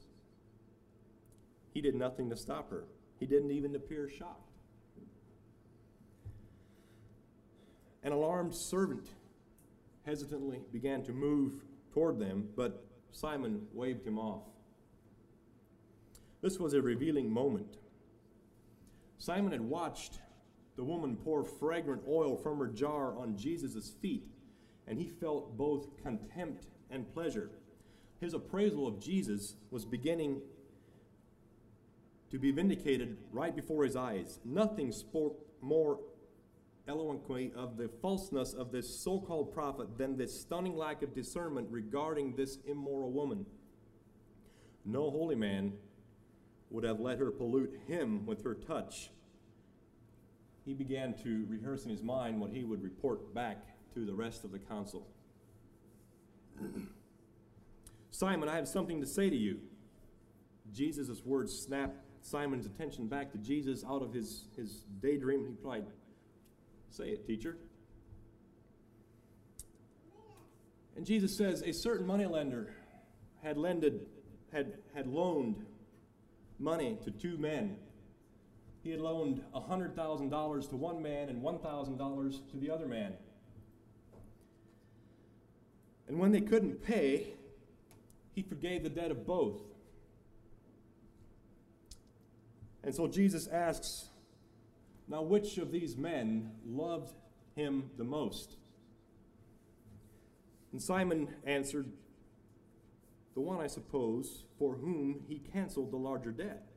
He 1.74 1.80
did 1.80 1.96
nothing 1.96 2.30
to 2.30 2.36
stop 2.36 2.70
her, 2.70 2.84
he 3.18 3.26
didn't 3.26 3.52
even 3.52 3.76
appear 3.76 4.10
shocked. 4.10 4.49
An 8.04 8.12
alarmed 8.12 8.56
servant 8.56 9.08
hesitantly 10.06 10.62
began 10.72 11.04
to 11.04 11.12
move 11.12 11.64
toward 11.94 12.20
them, 12.20 12.48
but 12.56 12.86
Simon 13.12 13.68
waved 13.74 14.06
him 14.06 14.18
off. 14.18 14.44
This 16.42 16.60
was 16.60 16.74
a 16.74 16.82
revealing 16.82 17.30
moment. 17.30 17.78
Simon 19.18 19.52
had 19.52 19.62
watched 19.62 20.20
the 20.78 20.84
woman 20.84 21.18
pour 21.18 21.44
fragrant 21.44 22.02
oil 22.08 22.38
from 22.38 22.60
her 22.60 22.68
jar 22.68 23.18
on 23.18 23.36
Jesus' 23.36 23.92
feet, 24.02 24.24
and 24.88 24.98
he 24.98 25.10
felt 25.10 25.58
both 25.58 26.02
contempt 26.02 26.68
and 26.90 27.14
pleasure. 27.14 27.52
His 28.22 28.34
appraisal 28.34 28.88
of 28.88 29.00
Jesus 29.00 29.56
was 29.72 29.86
beginning 29.86 30.42
to 32.32 32.40
be 32.40 32.52
vindicated 32.52 33.18
right 33.32 33.56
before 33.56 33.84
his 33.84 33.96
eyes. 33.96 34.40
Nothing 34.46 34.92
spoke 34.92 35.46
more 35.62 36.00
eloquently 36.90 37.54
of 37.56 37.78
the 37.78 37.88
falseness 38.02 38.54
of 38.54 38.72
this 38.72 39.00
so 39.00 39.20
called 39.20 39.54
prophet 39.54 39.98
than 39.98 40.18
this 40.18 40.42
stunning 40.42 40.76
lack 40.76 41.04
of 41.04 41.14
discernment 41.14 41.68
regarding 41.70 42.36
this 42.36 42.58
immoral 42.68 43.12
woman. 43.12 43.46
No 44.84 45.12
holy 45.12 45.36
man 45.36 45.74
would 46.72 46.84
have 46.84 47.00
let 47.00 47.20
her 47.20 47.32
pollute 47.32 47.80
him 47.88 48.26
with 48.26 48.44
her 48.44 48.56
touch. 48.56 49.12
He 50.66 50.74
began 50.74 51.14
to 51.24 51.46
rehearse 51.48 51.86
in 51.86 51.92
his 51.92 52.04
mind 52.04 52.42
what 52.42 52.52
he 52.52 52.64
would 52.64 52.84
report 52.84 53.34
back 53.34 53.58
to 53.94 54.06
the 54.06 54.14
rest 54.14 54.44
of 54.44 54.52
the 54.52 54.60
council. 54.60 55.08
Simon, 58.12 58.50
I 58.50 58.56
have 58.56 58.68
something 58.68 59.00
to 59.00 59.08
say 59.08 59.30
to 59.30 59.36
you. 59.36 59.60
Jesus' 60.74 61.24
words 61.24 61.58
snapped 61.58 62.04
Simon's 62.22 62.66
attention 62.66 63.08
back 63.08 63.32
to 63.32 63.38
Jesus 63.38 63.84
out 63.88 64.02
of 64.02 64.14
his, 64.14 64.46
his 64.56 64.84
daydream. 65.02 65.42
He 65.42 65.48
replied, 65.48 65.86
Say 66.92 67.10
it, 67.10 67.26
teacher. 67.26 67.58
And 70.96 71.06
Jesus 71.06 71.38
says, 71.38 71.62
A 71.62 71.72
certain 71.72 72.06
moneylender 72.06 72.74
had 73.42 73.58
lended, 73.58 74.06
had, 74.52 74.74
had 74.94 75.08
loaned 75.08 75.66
money 76.58 76.98
to 77.06 77.12
two 77.12 77.38
men. 77.38 77.78
He 78.84 78.92
had 78.92 79.00
loaned 79.00 79.42
$100,000 79.56 80.70
to 80.70 80.76
one 80.76 81.02
man 81.02 81.30
and 81.30 81.42
$1,000 81.42 82.52
to 82.52 82.58
the 82.58 82.70
other 82.70 82.88
man. 82.88 83.14
And 86.08 86.20
when 86.20 86.32
they 86.32 86.42
couldn't 86.42 86.84
pay, 86.84 87.28
he 88.34 88.42
forgave 88.42 88.84
the 88.84 88.90
debt 88.90 89.12
of 89.12 89.26
both. 89.26 89.62
And 92.84 92.96
so 92.96 93.08
Jesus 93.08 93.48
asks, 93.48 94.09
Now, 95.10 95.24
which 95.24 95.58
of 95.58 95.72
these 95.72 95.98
men 95.98 96.52
loved 96.66 97.16
him 97.56 97.90
the 97.98 98.04
most? 98.04 98.58
And 100.72 100.80
Simon 100.80 101.34
answered, 101.46 101.92
The 103.34 103.42
one, 103.42 103.60
I 103.60 103.66
suppose, 103.66 104.44
for 104.60 104.76
whom 104.76 105.22
he 105.28 105.40
canceled 105.40 105.92
the 105.92 105.98
larger 105.98 106.32
debt. 106.32 106.70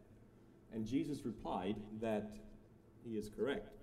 And 0.72 0.86
Jesus 0.86 1.26
replied 1.26 1.76
that 2.00 2.30
he 3.04 3.18
is 3.18 3.28
correct. 3.28 3.76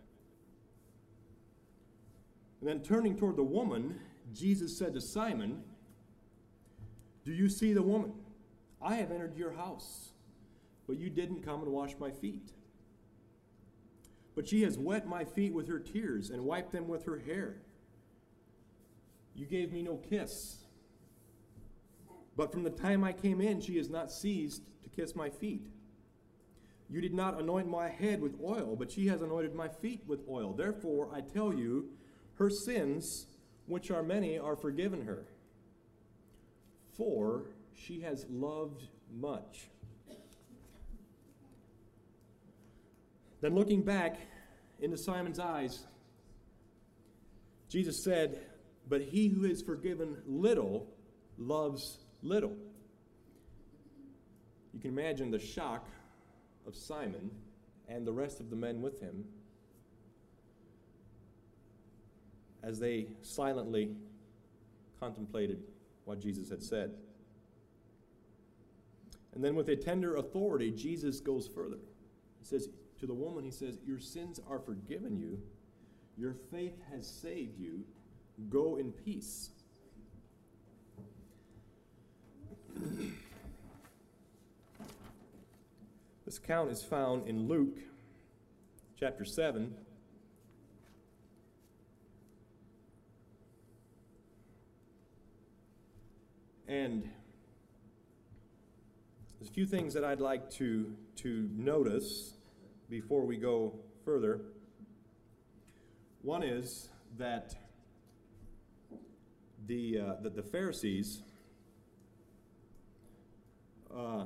And 2.60 2.68
then 2.68 2.82
turning 2.82 3.16
toward 3.16 3.38
the 3.38 3.44
woman, 3.44 4.00
Jesus 4.34 4.76
said 4.76 4.96
to 4.96 5.02
Simon, 5.02 5.62
Do 7.24 7.32
you 7.32 7.48
see 7.50 7.74
the 7.74 7.84
woman? 7.84 8.14
I 8.82 8.96
have 8.96 9.12
entered 9.12 9.38
your 9.38 9.52
house, 9.52 10.10
but 10.88 10.98
you 10.98 11.12
didn't 11.12 11.44
come 11.44 11.62
and 11.62 11.72
wash 11.72 11.92
my 12.00 12.10
feet. 12.10 12.52
But 14.40 14.48
she 14.48 14.62
has 14.62 14.80
wet 14.80 15.06
my 15.06 15.26
feet 15.26 15.54
with 15.54 15.68
her 15.68 15.80
tears 15.80 16.30
and 16.30 16.46
wiped 16.46 16.72
them 16.72 16.88
with 16.88 17.04
her 17.04 17.20
hair. 17.20 17.58
You 19.36 19.46
gave 19.46 19.74
me 19.74 19.82
no 19.82 19.98
kiss 19.98 20.60
but 22.40 22.54
from 22.54 22.64
the 22.64 22.70
time 22.70 23.04
I 23.04 23.12
came 23.12 23.42
in, 23.42 23.60
she 23.60 23.76
has 23.76 23.90
not 23.90 24.10
ceased 24.10 24.62
to 24.84 24.88
kiss 24.88 25.14
my 25.14 25.30
feet. 25.30 25.68
You 26.90 27.02
did 27.02 27.14
not 27.14 27.38
anoint 27.38 27.68
my 27.68 27.90
head 27.90 28.22
with 28.22 28.40
oil, 28.42 28.78
but 28.80 28.90
she 28.90 29.08
has 29.08 29.22
anointed 29.22 29.54
my 29.54 29.68
feet 29.68 30.04
with 30.08 30.22
oil. 30.30 30.54
Therefore, 30.54 31.10
I 31.14 31.20
tell 31.20 31.54
you, 31.54 31.90
her 32.36 32.50
sins, 32.50 33.26
which 33.66 33.92
are 33.92 34.02
many, 34.02 34.40
are 34.40 34.56
forgiven 34.56 35.02
her. 35.06 35.26
For 36.96 37.48
she 37.74 38.00
has 38.00 38.26
loved 38.30 38.88
much. 39.14 39.68
Then, 43.42 43.56
looking 43.56 43.84
back 43.84 44.20
into 44.82 44.98
Simon's 44.98 45.40
eyes, 45.40 45.86
Jesus 47.70 48.04
said, 48.04 48.40
But 48.88 49.02
he 49.02 49.28
who 49.28 49.46
is 49.46 49.62
forgiven 49.62 50.18
little 50.26 50.88
loves 51.38 52.00
little. 52.22 52.56
You 54.74 54.80
can 54.80 54.92
imagine 54.92 55.32
the 55.32 55.40
shock 55.40 55.88
of 56.68 56.76
Simon 56.76 57.32
and 57.88 58.06
the 58.06 58.14
rest 58.14 58.40
of 58.40 58.50
the 58.50 58.56
men 58.56 58.82
with 58.82 59.00
him 59.00 59.26
as 62.62 62.80
they 62.80 63.08
silently 63.22 63.96
contemplated 65.00 65.64
what 66.06 66.20
Jesus 66.20 66.50
had 66.50 66.62
said. 66.62 66.92
And 69.34 69.44
then, 69.44 69.56
with 69.56 69.70
a 69.70 69.76
tender 69.76 70.18
authority, 70.18 70.72
Jesus 70.72 71.20
goes 71.20 71.48
further. 71.48 71.78
He 72.40 72.46
says 72.46 72.68
to 73.00 73.08
the 73.08 73.14
woman, 73.14 73.44
He 73.44 73.52
says, 73.52 73.78
Your 73.86 74.00
sins 74.00 74.40
are 74.50 74.60
forgiven 74.60 75.18
you, 75.18 75.40
your 76.18 76.36
faith 76.52 76.78
has 76.92 77.08
saved 77.08 77.60
you. 77.60 77.84
Go 78.50 78.78
in 78.78 78.92
peace. 78.92 79.50
This 86.30 86.38
account 86.38 86.70
is 86.70 86.84
found 86.84 87.28
in 87.28 87.48
Luke 87.48 87.80
chapter 89.00 89.26
7. 89.26 89.74
And 96.68 97.10
there's 99.40 99.50
a 99.50 99.54
few 99.54 99.66
things 99.66 99.96
that 99.96 100.04
I'd 100.04 100.20
like 100.20 100.52
to, 100.52 100.94
to 101.16 101.50
notice 101.58 102.36
before 102.90 103.26
we 103.26 103.38
go 103.38 103.74
further. 104.04 104.42
One 106.22 106.44
is 106.44 106.90
that 107.18 107.56
the, 109.68 110.00
uh, 110.00 110.22
that 110.22 110.36
the 110.36 110.44
Pharisees 110.44 111.22
uh, 113.96 114.26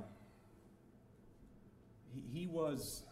he, 2.13 2.41
he 2.41 2.48
was, 2.48 3.03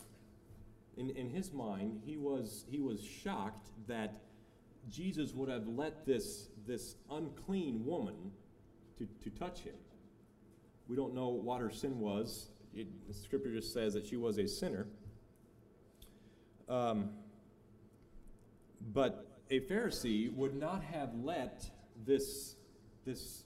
in, 0.98 1.10
in 1.12 1.30
his 1.30 1.52
mind, 1.52 2.02
he 2.06 2.18
was, 2.18 2.66
he 2.70 2.80
was 2.80 3.04
shocked 3.04 3.70
that 3.88 4.22
Jesus 4.90 5.34
would 5.34 5.50
have 5.50 5.68
let 5.68 6.06
this, 6.06 6.50
this 6.68 6.96
unclean 7.10 7.86
woman 7.86 8.32
to, 8.98 9.08
to 9.24 9.30
touch 9.38 9.60
him. 9.60 9.76
We 10.88 10.96
don't 10.96 11.14
know 11.14 11.30
what 11.30 11.62
her 11.62 11.70
sin 11.70 12.00
was. 12.00 12.50
It, 12.74 12.88
the 13.08 13.14
scripture 13.14 13.54
just 13.54 13.74
says 13.74 13.94
that 13.94 14.06
she 14.06 14.18
was 14.18 14.38
a 14.38 14.48
sinner. 14.48 14.88
Um, 16.72 17.10
but 18.94 19.28
a 19.50 19.60
Pharisee 19.60 20.34
would 20.34 20.56
not 20.56 20.82
have 20.84 21.10
let 21.22 21.70
this, 22.06 22.56
this 23.06 23.44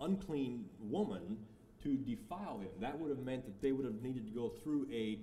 unclean 0.00 0.66
woman 0.78 1.36
to 1.82 1.96
defile 1.96 2.60
him. 2.60 2.70
That 2.80 2.96
would 2.98 3.10
have 3.10 3.24
meant 3.24 3.44
that 3.46 3.60
they 3.60 3.72
would 3.72 3.84
have 3.84 4.00
needed 4.02 4.24
to 4.26 4.32
go 4.32 4.48
through 4.48 4.86
a, 4.92 5.18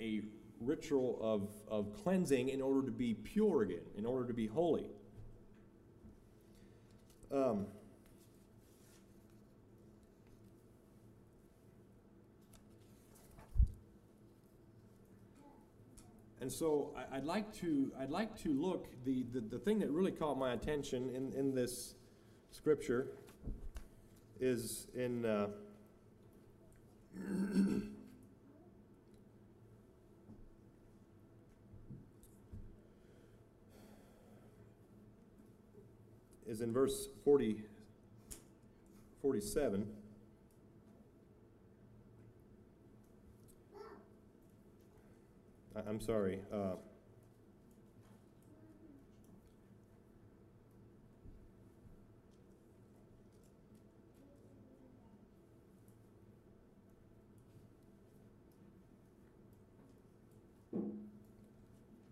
a 0.00 0.22
ritual 0.60 1.18
of, 1.20 1.48
of 1.68 1.92
cleansing 2.04 2.50
in 2.50 2.62
order 2.62 2.86
to 2.86 2.92
be 2.92 3.14
pure 3.14 3.62
again, 3.62 3.82
in 3.98 4.06
order 4.06 4.28
to 4.28 4.32
be 4.32 4.46
holy. 4.46 4.86
Um, 7.32 7.66
and 16.44 16.52
so 16.52 16.90
I, 17.10 17.16
would 17.16 17.24
like 17.24 17.54
to 17.60 17.90
I'd 17.98 18.10
like 18.10 18.38
to 18.42 18.52
look 18.52 18.88
the, 19.06 19.24
the, 19.32 19.40
the 19.40 19.58
thing 19.58 19.78
that 19.78 19.90
really 19.90 20.10
caught 20.10 20.36
my 20.36 20.52
attention 20.52 21.08
in, 21.08 21.32
in 21.32 21.54
this 21.54 21.94
scripture 22.50 23.06
is 24.40 24.88
in 24.94 25.24
uh, 25.24 25.46
is 36.46 36.60
in 36.60 36.74
verse 36.74 37.08
40, 37.24 37.62
47. 39.22 39.86
I, 45.76 45.88
am 45.88 46.00
sorry. 46.00 46.38
Uh, 46.52 46.74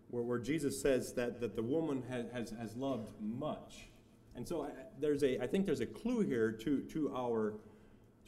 where, 0.09 0.23
where 0.23 0.39
Jesus 0.39 0.79
says 0.81 1.13
that, 1.13 1.39
that 1.39 1.55
the 1.55 1.63
woman 1.63 2.03
has, 2.09 2.25
has, 2.33 2.49
has 2.59 2.75
loved 2.75 3.11
much. 3.21 3.87
And 4.35 4.47
so 4.47 4.63
I, 4.63 4.69
there's 4.99 5.23
a, 5.23 5.41
I 5.41 5.47
think 5.47 5.65
there's 5.65 5.81
a 5.81 5.85
clue 5.85 6.21
here 6.21 6.51
to, 6.51 6.81
to, 6.81 7.13
our, 7.15 7.53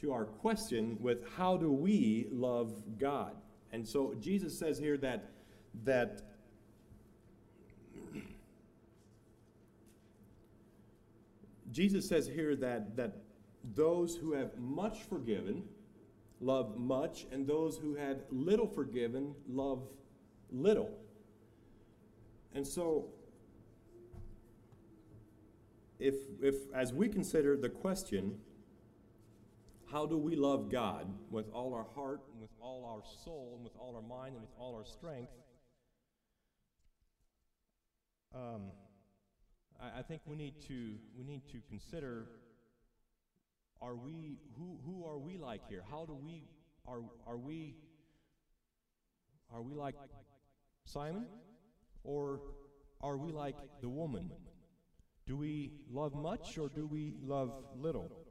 to 0.00 0.12
our 0.12 0.24
question 0.24 0.96
with 1.00 1.18
how 1.36 1.56
do 1.56 1.70
we 1.70 2.28
love 2.30 2.72
God? 2.98 3.36
And 3.72 3.86
so 3.86 4.14
Jesus 4.20 4.58
says 4.58 4.78
here 4.78 4.96
that, 4.98 5.30
that 5.84 6.22
Jesus 11.72 12.08
says 12.08 12.26
here 12.26 12.56
that, 12.56 12.96
that 12.96 13.18
those 13.74 14.16
who 14.16 14.32
have 14.32 14.56
much 14.58 15.02
forgiven 15.02 15.64
love 16.40 16.76
much, 16.76 17.26
and 17.32 17.46
those 17.46 17.78
who 17.78 17.94
had 17.94 18.22
little 18.30 18.66
forgiven 18.66 19.34
love 19.48 19.82
little. 20.50 20.90
And 22.54 22.66
so, 22.66 23.06
if, 25.98 26.14
if 26.42 26.54
as 26.74 26.92
we 26.92 27.08
consider 27.08 27.56
the 27.56 27.68
question, 27.68 28.38
how 29.90 30.04
do 30.04 30.18
we 30.18 30.34
love 30.34 30.70
God 30.70 31.06
with 31.30 31.48
all 31.52 31.72
our 31.72 31.86
heart 31.94 32.20
and 32.32 32.40
with 32.40 32.50
all 32.60 32.84
our 32.84 33.02
soul 33.24 33.52
and 33.54 33.64
with 33.64 33.74
all 33.78 33.94
our 33.94 34.02
mind 34.02 34.34
and 34.34 34.42
with 34.42 34.50
all 34.58 34.74
our 34.74 34.84
strength? 34.84 35.30
Um, 38.34 38.72
I, 39.80 40.00
I 40.00 40.02
think 40.02 40.22
we 40.26 40.36
need 40.36 40.60
to 40.68 40.94
we 41.16 41.24
need 41.24 41.42
to 41.52 41.58
consider: 41.68 42.26
Are 43.80 43.94
we 43.94 44.38
who 44.56 44.78
who 44.84 45.06
are 45.06 45.18
we 45.18 45.38
like 45.38 45.68
here? 45.68 45.84
How 45.88 46.04
do 46.04 46.14
we 46.14 46.44
are 46.86 47.00
are 47.26 47.38
we 47.38 47.76
are 49.54 49.62
we 49.62 49.74
like 49.74 49.94
Simon? 50.84 51.26
Or 52.02 52.40
are 53.00 53.16
we 53.16 53.32
like 53.32 53.56
the 53.80 53.88
woman? 53.88 54.30
Do 55.26 55.36
we 55.36 55.72
love 55.90 56.14
much 56.14 56.56
or 56.56 56.68
do 56.68 56.86
we 56.86 57.14
love 57.20 57.52
little? 57.76 58.25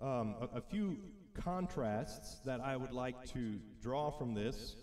Um, 0.00 0.34
a, 0.40 0.58
a 0.58 0.60
few 0.60 0.98
contrasts 1.32 2.38
that 2.44 2.60
I 2.60 2.76
would 2.76 2.92
like 2.92 3.24
to 3.32 3.58
draw 3.80 4.10
from 4.10 4.34
this. 4.34 4.76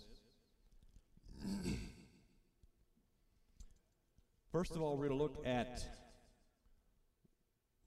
First 4.52 4.76
of 4.76 4.82
all, 4.82 4.98
we're 4.98 5.08
going 5.08 5.20
to 5.20 5.24
look 5.24 5.46
at 5.46 5.84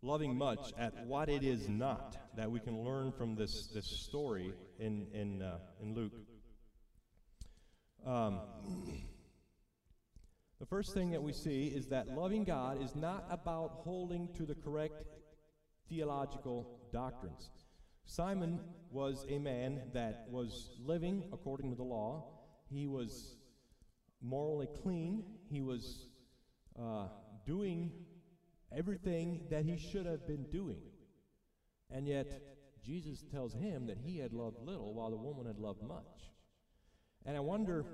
loving 0.02 0.38
much, 0.38 0.72
at 0.78 1.06
what 1.06 1.28
it 1.28 1.42
is 1.42 1.68
not 1.68 2.16
that 2.36 2.48
we 2.48 2.60
can 2.60 2.84
learn 2.84 3.10
from 3.10 3.34
this, 3.34 3.66
this 3.74 3.86
story 3.86 4.52
in, 4.78 5.08
in, 5.12 5.42
uh, 5.42 5.58
in 5.82 5.94
Luke. 5.94 6.12
Um, 8.06 8.40
the 10.60 10.66
first 10.66 10.94
thing 10.94 11.10
that 11.10 11.22
we 11.22 11.32
see 11.32 11.66
is 11.66 11.88
that 11.88 12.08
loving 12.08 12.44
God 12.44 12.80
is 12.80 12.94
not 12.94 13.26
about 13.30 13.80
holding 13.82 14.32
to 14.34 14.44
the 14.44 14.54
correct 14.54 15.02
theological 15.88 16.80
doctrines. 16.96 17.50
Simon 18.06 18.58
was 18.90 19.26
a 19.28 19.38
man 19.38 19.82
that 19.92 20.26
was 20.30 20.70
living 20.82 21.24
according 21.30 21.68
to 21.68 21.76
the 21.76 21.82
law. 21.82 22.24
He 22.70 22.86
was 22.86 23.36
morally 24.22 24.68
clean. 24.82 25.22
He 25.50 25.60
was 25.60 26.06
uh, 26.80 27.08
doing 27.46 27.92
everything 28.74 29.42
that 29.50 29.66
he 29.66 29.76
should 29.76 30.06
have 30.06 30.26
been 30.26 30.44
doing. 30.44 30.80
And 31.90 32.08
yet, 32.08 32.28
Jesus 32.82 33.22
tells 33.30 33.52
him 33.52 33.86
that 33.88 33.98
he 33.98 34.18
had 34.18 34.32
loved 34.32 34.56
little 34.64 34.94
while 34.94 35.10
the 35.10 35.16
woman 35.16 35.44
had 35.44 35.58
loved 35.58 35.82
much. 35.82 36.30
And 37.26 37.36
I 37.36 37.40
wonder 37.40 37.84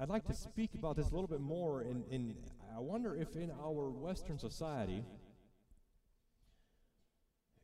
I'd 0.00 0.08
like 0.08 0.24
to 0.26 0.34
speak 0.34 0.74
about 0.74 0.96
this 0.96 1.10
a 1.10 1.14
little 1.14 1.28
bit 1.28 1.40
more. 1.40 1.82
In, 1.82 2.02
in, 2.10 2.34
I 2.74 2.80
wonder 2.80 3.14
if 3.14 3.36
in 3.36 3.52
our 3.62 3.90
Western 3.90 4.38
society, 4.38 5.04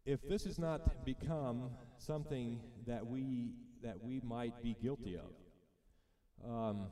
if 0.04 0.20
this 0.28 0.44
has 0.44 0.58
not 0.58 1.04
become 1.04 1.70
something 1.96 2.60
that 2.86 3.06
we 3.06 3.52
that 3.82 4.02
we 4.02 4.20
might 4.24 4.60
be 4.62 4.76
guilty 4.80 5.16
of. 5.16 6.50
Um, 6.50 6.88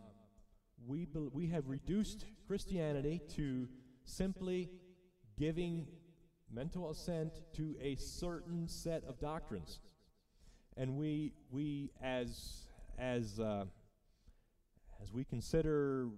we 0.87 1.09
we 1.33 1.47
have 1.49 1.69
reduced 1.69 2.27
Christianity 2.47 3.21
to 3.37 3.69
simply 4.05 4.71
giving 5.39 5.87
mental 6.51 6.91
assent 6.91 7.33
to 7.55 7.75
a 7.81 7.97
certain 7.97 8.69
set 8.69 9.03
of 9.05 9.21
doctrines, 9.21 9.81
and 10.77 10.97
we 10.97 11.33
we 11.51 11.91
as 12.03 12.69
as 12.99 13.41
uh, 13.41 13.65
as 15.07 15.13
we 15.13 15.25
consider 15.25 16.09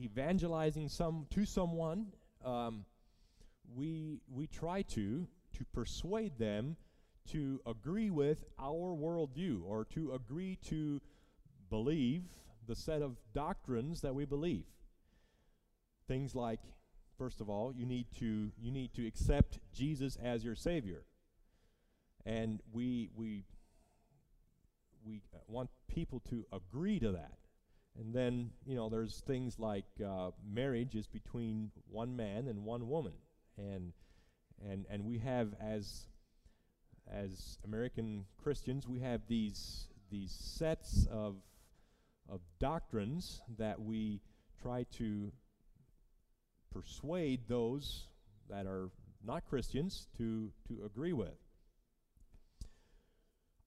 evangelizing 0.00 0.88
some 0.88 1.26
to 1.30 1.44
someone, 1.46 2.06
um, 2.44 2.84
we 3.74 4.20
we 4.32 4.46
try 4.46 4.82
to 4.82 5.26
to 5.56 5.64
persuade 5.72 6.38
them 6.38 6.76
to 7.30 7.60
agree 7.66 8.10
with 8.10 8.44
our 8.58 8.94
worldview 8.94 9.62
or 9.64 9.84
to 9.86 10.12
agree 10.12 10.58
to 10.66 11.00
believe 11.70 12.24
the 12.66 12.74
set 12.74 13.00
of 13.00 13.16
doctrines 13.32 14.02
that 14.02 14.14
we 14.14 14.24
believe. 14.24 14.64
Things 16.06 16.34
like, 16.34 16.60
first 17.16 17.40
of 17.40 17.48
all, 17.48 17.72
you 17.74 17.86
need 17.86 18.06
to 18.18 18.50
you 18.60 18.70
need 18.70 18.92
to 18.94 19.06
accept 19.06 19.58
Jesus 19.72 20.18
as 20.22 20.44
your 20.44 20.56
Savior, 20.56 21.04
and 22.26 22.60
we 22.72 23.08
we 23.16 23.44
we 25.06 25.22
want 25.48 25.70
people 25.88 26.20
to 26.28 26.44
agree 26.52 26.98
to 26.98 27.12
that. 27.12 27.38
And 27.98 28.12
then, 28.12 28.50
you 28.66 28.74
know, 28.74 28.88
there's 28.88 29.22
things 29.26 29.58
like 29.58 29.84
uh, 30.04 30.30
marriage 30.44 30.94
is 30.94 31.06
between 31.06 31.70
one 31.88 32.16
man 32.16 32.48
and 32.48 32.64
one 32.64 32.88
woman. 32.88 33.12
And, 33.56 33.92
and, 34.68 34.84
and 34.90 35.04
we 35.04 35.18
have, 35.18 35.54
as, 35.60 36.06
as 37.10 37.58
American 37.64 38.24
Christians, 38.42 38.88
we 38.88 38.98
have 39.00 39.20
these, 39.28 39.86
these 40.10 40.32
sets 40.32 41.06
of, 41.10 41.36
of 42.28 42.40
doctrines 42.58 43.42
that 43.58 43.80
we 43.80 44.20
try 44.60 44.86
to 44.96 45.30
persuade 46.72 47.42
those 47.46 48.08
that 48.50 48.66
are 48.66 48.90
not 49.24 49.46
Christians, 49.46 50.08
to, 50.18 50.50
to 50.68 50.84
agree 50.84 51.12
with. 51.12 51.38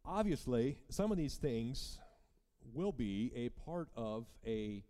Obviously, 0.06 0.78
some 0.90 1.12
of 1.12 1.18
these 1.18 1.36
things 1.36 1.98
will 2.74 2.92
be 2.92 3.32
a 3.36 3.47
part 3.68 3.90
of 3.98 4.26
a 4.46 4.82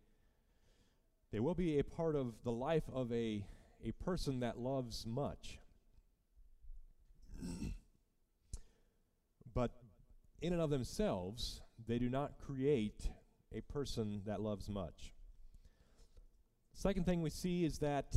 they 1.31 1.39
will 1.39 1.55
be 1.55 1.79
a 1.79 1.83
part 1.83 2.15
of 2.15 2.33
the 2.43 2.51
life 2.51 2.83
of 2.93 3.11
a 3.11 3.43
a 3.83 3.91
person 4.03 4.39
that 4.41 4.59
loves 4.59 5.05
much. 5.05 5.59
but 9.53 9.71
in 10.41 10.53
and 10.53 10.61
of 10.61 10.69
themselves, 10.69 11.61
they 11.87 11.97
do 11.97 12.09
not 12.09 12.33
create 12.45 13.09
a 13.53 13.61
person 13.61 14.21
that 14.25 14.41
loves 14.41 14.69
much. 14.69 15.13
Second 16.73 17.05
thing 17.05 17.21
we 17.21 17.29
see 17.29 17.65
is 17.65 17.79
that 17.79 18.15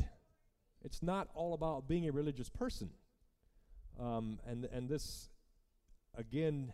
it's 0.83 1.03
not 1.03 1.29
all 1.35 1.55
about 1.55 1.89
being 1.89 2.07
a 2.09 2.13
religious 2.13 2.51
person. 2.51 2.91
Um, 3.99 4.39
and, 4.47 4.67
and 4.67 4.89
this, 4.89 5.31
again, 6.17 6.73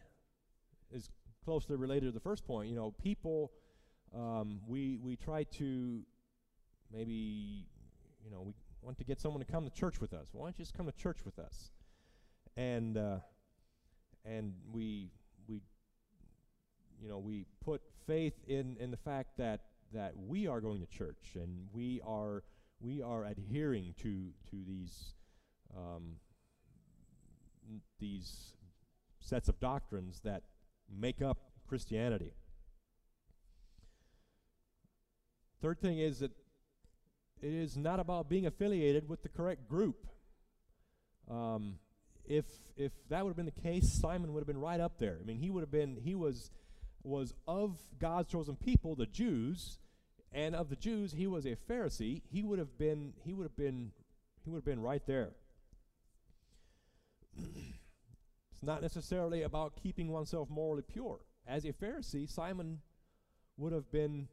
is 0.92 1.10
closely 1.44 1.76
related 1.76 2.06
to 2.06 2.12
the 2.12 2.20
first 2.20 2.44
point. 2.44 2.68
You 2.68 2.76
know, 2.76 2.92
people, 3.02 3.52
um, 4.14 4.60
we, 4.66 4.98
we 5.02 5.16
try 5.16 5.44
to 5.44 6.02
maybe, 6.92 7.66
you 8.24 8.30
know, 8.30 8.42
we 8.42 8.52
want 8.82 8.98
to 8.98 9.04
get 9.04 9.20
someone 9.20 9.40
to 9.44 9.50
come 9.50 9.64
to 9.64 9.70
church 9.70 10.00
with 10.00 10.12
us. 10.12 10.28
Why 10.32 10.46
don't 10.46 10.58
you 10.58 10.64
just 10.64 10.76
come 10.76 10.86
to 10.86 10.92
church 10.92 11.18
with 11.24 11.38
us? 11.38 11.70
And, 12.56 12.96
uh, 12.96 13.18
and 14.24 14.54
we, 14.72 15.10
we, 15.48 15.60
you 17.00 17.08
know, 17.08 17.18
we 17.18 17.46
put 17.64 17.82
faith 18.06 18.34
in, 18.46 18.76
in 18.80 18.90
the 18.90 18.96
fact 18.96 19.36
that, 19.38 19.60
that 19.92 20.14
we 20.16 20.46
are 20.46 20.60
going 20.60 20.80
to 20.80 20.86
church 20.86 21.34
and 21.34 21.66
we 21.72 22.00
are, 22.06 22.42
we 22.80 23.02
are 23.02 23.24
adhering 23.24 23.94
to, 24.02 24.28
to 24.50 24.56
these, 24.66 25.14
um, 25.76 26.16
these 27.98 28.54
sets 29.20 29.48
of 29.48 29.58
doctrines 29.60 30.20
that 30.24 30.42
make 30.88 31.20
up 31.20 31.38
Christianity. 31.68 32.32
Third 35.62 35.80
thing 35.80 35.98
is 35.98 36.20
that 36.20 36.32
it 37.40 37.52
is 37.52 37.76
not 37.76 38.00
about 38.00 38.28
being 38.28 38.46
affiliated 38.46 39.08
with 39.08 39.22
the 39.22 39.28
correct 39.28 39.68
group. 39.68 40.06
Um, 41.30 41.78
if 42.24 42.44
if 42.76 42.92
that 43.08 43.24
would 43.24 43.30
have 43.30 43.36
been 43.36 43.46
the 43.46 43.60
case, 43.60 43.92
Simon 43.92 44.32
would 44.32 44.40
have 44.40 44.46
been 44.46 44.60
right 44.60 44.80
up 44.80 44.98
there. 44.98 45.18
I 45.20 45.24
mean, 45.24 45.38
he 45.38 45.50
would 45.50 45.60
have 45.60 45.70
been 45.70 45.96
he 45.96 46.14
was 46.14 46.50
was 47.02 47.34
of 47.46 47.78
God's 47.98 48.30
chosen 48.30 48.56
people, 48.56 48.94
the 48.94 49.06
Jews, 49.06 49.78
and 50.32 50.54
of 50.54 50.68
the 50.68 50.76
Jews, 50.76 51.12
he 51.12 51.26
was 51.26 51.46
a 51.46 51.56
Pharisee. 51.70 52.22
He 52.30 52.42
would 52.42 52.58
have 52.58 52.76
been 52.78 53.14
he 53.24 53.32
would 53.32 53.44
have 53.44 53.56
been 53.56 53.92
he 54.44 54.50
would 54.50 54.58
have 54.58 54.64
been 54.64 54.82
right 54.82 55.02
there. 55.06 55.30
it's 57.38 58.62
not 58.62 58.82
necessarily 58.82 59.42
about 59.42 59.76
keeping 59.82 60.10
oneself 60.10 60.50
morally 60.50 60.82
pure. 60.82 61.20
As 61.46 61.64
a 61.64 61.72
Pharisee, 61.72 62.28
Simon 62.28 62.80
would 63.56 63.72
have 63.72 63.90
been 63.90 64.28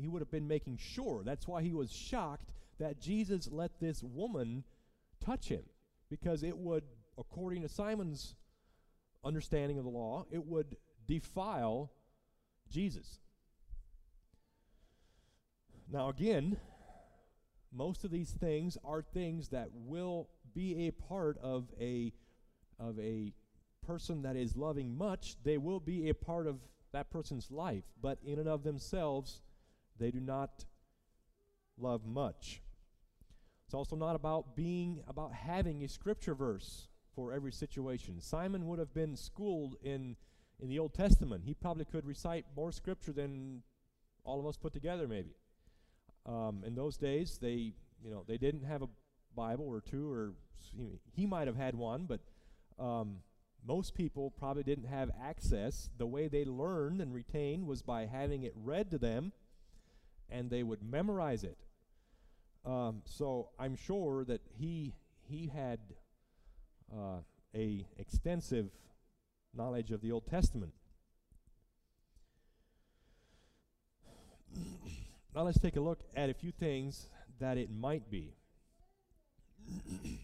he 0.00 0.08
would 0.08 0.20
have 0.20 0.30
been 0.30 0.48
making 0.48 0.78
sure. 0.78 1.22
That's 1.24 1.48
why 1.48 1.62
he 1.62 1.72
was 1.72 1.90
shocked 1.92 2.50
that 2.78 3.00
Jesus 3.00 3.48
let 3.50 3.80
this 3.80 4.02
woman 4.02 4.64
touch 5.24 5.48
him 5.48 5.62
because 6.10 6.42
it 6.42 6.56
would 6.56 6.84
according 7.18 7.62
to 7.62 7.68
Simon's 7.68 8.36
understanding 9.24 9.78
of 9.78 9.84
the 9.84 9.90
law, 9.90 10.24
it 10.30 10.46
would 10.46 10.76
defile 11.06 11.90
Jesus. 12.70 13.18
Now, 15.90 16.08
again, 16.08 16.56
most 17.72 18.04
of 18.04 18.10
these 18.10 18.30
things 18.30 18.78
are 18.84 19.02
things 19.02 19.48
that 19.48 19.68
will 19.72 20.28
be 20.54 20.86
a 20.86 20.92
part 20.92 21.38
of 21.42 21.66
a 21.80 22.12
of 22.78 22.98
a 23.00 23.32
person 23.84 24.22
that 24.22 24.36
is 24.36 24.56
loving 24.56 24.96
much. 24.96 25.36
They 25.42 25.58
will 25.58 25.80
be 25.80 26.08
a 26.08 26.14
part 26.14 26.46
of 26.46 26.60
that 26.92 27.10
person's 27.10 27.50
life, 27.50 27.84
but 28.00 28.18
in 28.24 28.38
and 28.38 28.48
of 28.48 28.62
themselves, 28.62 29.42
they 29.98 30.10
do 30.10 30.20
not 30.20 30.64
love 31.78 32.06
much. 32.06 32.60
It's 33.66 33.74
also 33.74 33.96
not 33.96 34.16
about 34.16 34.56
being 34.56 35.02
about 35.06 35.32
having 35.32 35.84
a 35.84 35.88
scripture 35.88 36.34
verse 36.34 36.88
for 37.14 37.32
every 37.32 37.52
situation. 37.52 38.20
Simon 38.20 38.66
would 38.66 38.78
have 38.78 38.94
been 38.94 39.16
schooled 39.16 39.76
in 39.82 40.16
in 40.60 40.68
the 40.68 40.78
Old 40.78 40.94
Testament. 40.94 41.44
He 41.44 41.54
probably 41.54 41.84
could 41.84 42.06
recite 42.06 42.46
more 42.56 42.72
scripture 42.72 43.12
than 43.12 43.62
all 44.24 44.40
of 44.40 44.46
us 44.46 44.56
put 44.56 44.72
together, 44.72 45.06
maybe. 45.06 45.34
Um, 46.26 46.62
in 46.66 46.74
those 46.74 46.96
days, 46.96 47.38
they 47.40 47.72
you 48.02 48.10
know 48.10 48.24
they 48.26 48.38
didn't 48.38 48.64
have 48.64 48.82
a 48.82 48.88
Bible 49.36 49.66
or 49.66 49.80
two, 49.80 50.10
or 50.10 50.32
he 51.14 51.26
might 51.26 51.46
have 51.46 51.56
had 51.56 51.74
one, 51.74 52.06
but 52.06 52.20
um, 52.78 53.18
most 53.66 53.94
people 53.94 54.30
probably 54.30 54.62
didn't 54.62 54.86
have 54.86 55.10
access. 55.22 55.90
The 55.98 56.06
way 56.06 56.28
they 56.28 56.44
learned 56.44 57.00
and 57.00 57.12
retained 57.12 57.66
was 57.66 57.82
by 57.82 58.06
having 58.06 58.42
it 58.42 58.52
read 58.56 58.90
to 58.90 58.98
them, 58.98 59.32
and 60.30 60.50
they 60.50 60.62
would 60.62 60.82
memorize 60.82 61.44
it. 61.44 61.58
Um, 62.64 63.02
so 63.04 63.50
I'm 63.58 63.76
sure 63.76 64.24
that 64.24 64.40
he 64.58 64.94
he 65.22 65.50
had 65.54 65.78
uh, 66.92 67.18
a 67.54 67.86
extensive 67.98 68.70
knowledge 69.54 69.90
of 69.90 70.00
the 70.00 70.12
Old 70.12 70.26
Testament. 70.26 70.72
now 75.34 75.42
let's 75.42 75.58
take 75.58 75.76
a 75.76 75.80
look 75.80 76.00
at 76.14 76.30
a 76.30 76.34
few 76.34 76.52
things 76.52 77.08
that 77.40 77.56
it 77.56 77.70
might 77.70 78.10
be. 78.10 78.34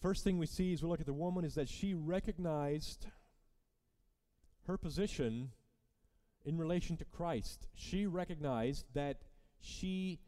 First 0.00 0.22
thing 0.24 0.38
we 0.38 0.46
see 0.46 0.72
as 0.72 0.82
we 0.82 0.88
look 0.88 1.00
at 1.00 1.06
the 1.06 1.12
woman 1.12 1.44
is 1.44 1.54
that 1.54 1.68
she 1.68 1.92
recognized 1.94 3.08
her 4.66 4.78
position 4.78 5.50
in 6.48 6.56
relation 6.56 6.96
to 6.96 7.04
Christ. 7.04 7.68
She 7.74 8.06
recognized 8.06 8.86
that 8.94 9.18
she 9.60 10.18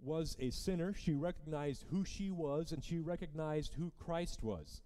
was 0.00 0.34
a 0.40 0.48
sinner. 0.48 0.94
She 0.94 1.12
recognized 1.12 1.84
who 1.90 2.06
she 2.06 2.30
was, 2.30 2.72
and 2.72 2.82
she 2.82 3.00
recognized 3.00 3.74
who 3.74 3.92
Christ 3.98 4.42
was. 4.42 4.80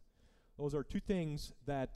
Those 0.58 0.74
are 0.74 0.82
two 0.82 0.98
things 0.98 1.52
that 1.66 1.90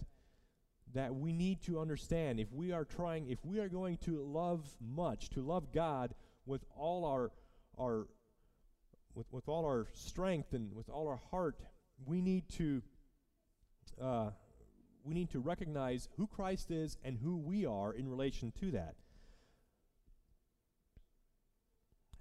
that 0.94 1.12
we 1.12 1.32
need 1.32 1.60
to 1.62 1.80
understand 1.80 2.38
if 2.38 2.52
we 2.52 2.70
are 2.70 2.84
trying 2.84 3.28
if 3.28 3.44
we 3.44 3.58
are 3.58 3.68
going 3.68 3.96
to 3.96 4.22
love 4.22 4.64
much 4.80 5.28
to 5.30 5.42
love 5.42 5.72
god 5.72 6.14
with 6.46 6.64
all 6.76 7.04
our 7.04 7.32
our 7.76 8.06
with, 9.16 9.26
with 9.32 9.48
all 9.48 9.66
our 9.66 9.88
strength 9.94 10.52
and 10.52 10.72
with 10.72 10.88
all 10.88 11.08
our 11.08 11.20
heart 11.32 11.60
we 12.06 12.22
need 12.22 12.48
to 12.48 12.80
uh, 14.00 14.30
we 15.06 15.14
need 15.14 15.30
to 15.30 15.38
recognize 15.38 16.08
who 16.16 16.26
christ 16.26 16.70
is 16.70 16.96
and 17.04 17.18
who 17.18 17.36
we 17.36 17.64
are 17.64 17.92
in 17.92 18.08
relation 18.08 18.52
to 18.60 18.70
that 18.70 18.94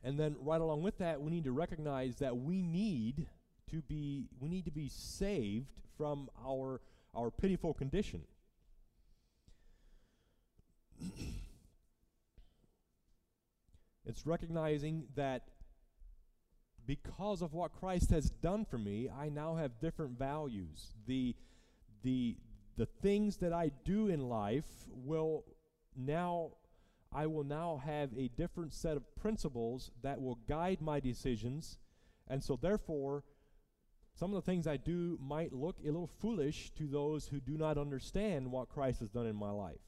and 0.04 0.20
then 0.20 0.36
right 0.40 0.62
along 0.62 0.84
with 0.84 0.98
that 1.00 1.22
we 1.22 1.32
need 1.32 1.44
to 1.44 1.52
recognize 1.52 2.18
that 2.18 2.38
we 2.38 2.62
need 2.62 3.28
to 3.70 3.82
be 3.82 4.28
we 4.40 4.48
need 4.48 4.66
to 4.66 4.72
be 4.72 4.88
saved 4.90 5.68
from 5.98 6.30
our 6.46 6.80
our 7.16 7.32
pitiful 7.32 7.74
condition. 7.74 8.22
it's 14.06 14.26
recognizing 14.26 15.06
that 15.16 15.44
because 16.86 17.42
of 17.42 17.54
what 17.54 17.72
Christ 17.72 18.12
has 18.12 18.30
done 18.30 18.66
for 18.66 18.78
me, 18.78 19.10
I 19.10 19.30
now 19.30 19.56
have 19.56 19.80
different 19.80 20.20
values. 20.20 20.94
The 21.08 21.36
the 22.04 22.38
the 22.78 22.86
things 22.86 23.38
that 23.38 23.54
I 23.54 23.72
do 23.84 24.08
in 24.08 24.30
life 24.30 24.66
will 24.88 25.46
now 25.96 26.52
I 27.14 27.28
will 27.28 27.46
now 27.46 27.82
have 27.86 28.10
a 28.18 28.28
different 28.30 28.74
set 28.74 28.98
of 28.98 29.16
principles 29.16 29.92
that 30.02 30.22
will 30.22 30.40
guide 30.50 30.82
my 30.82 31.00
decisions 31.00 31.78
and 32.28 32.44
so 32.44 32.60
therefore 32.62 33.24
some 34.16 34.34
of 34.34 34.44
the 34.44 34.50
things 34.50 34.66
I 34.66 34.78
do 34.78 35.18
might 35.22 35.52
look 35.52 35.76
a 35.84 35.88
little 35.88 36.08
foolish 36.08 36.72
to 36.78 36.88
those 36.88 37.28
who 37.28 37.42
do 37.42 37.58
not 37.58 37.78
understand 37.78 38.50
what 38.50 38.70
Christ 38.70 39.02
has 39.02 39.10
done 39.10 39.28
in 39.28 39.36
my 39.36 39.52
life. 39.52 39.82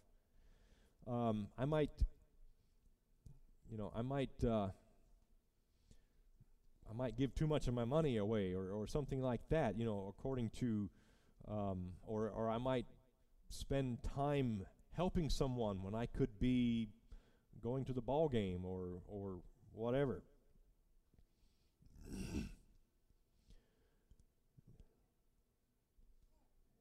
Um, 1.08 1.48
I 1.58 1.64
might, 1.64 1.92
you 3.72 3.78
know, 3.78 3.90
I 3.96 4.02
might, 4.02 4.44
uh, 4.44 4.68
I 6.90 6.94
might 6.94 7.18
give 7.18 7.34
too 7.36 7.48
much 7.48 7.70
of 7.70 7.74
my 7.74 7.86
money 7.86 8.18
away, 8.18 8.54
or, 8.54 8.70
or 8.72 8.86
something 8.86 9.22
like 9.22 9.40
that. 9.50 9.80
You 9.80 9.86
know, 9.86 10.14
according 10.18 10.50
to, 10.60 10.90
um, 11.50 11.92
or 12.06 12.30
or 12.30 12.50
I 12.50 12.58
might 12.58 12.86
spend 13.50 14.00
time 14.16 14.66
helping 14.96 15.30
someone 15.30 15.82
when 15.84 15.96
I 15.96 16.06
could 16.06 16.40
be 16.40 16.90
going 17.62 17.86
to 17.86 17.94
the 17.94 18.02
ball 18.02 18.30
game 18.30 18.66
or 18.66 19.02
or 19.08 19.40
whatever. 19.74 20.24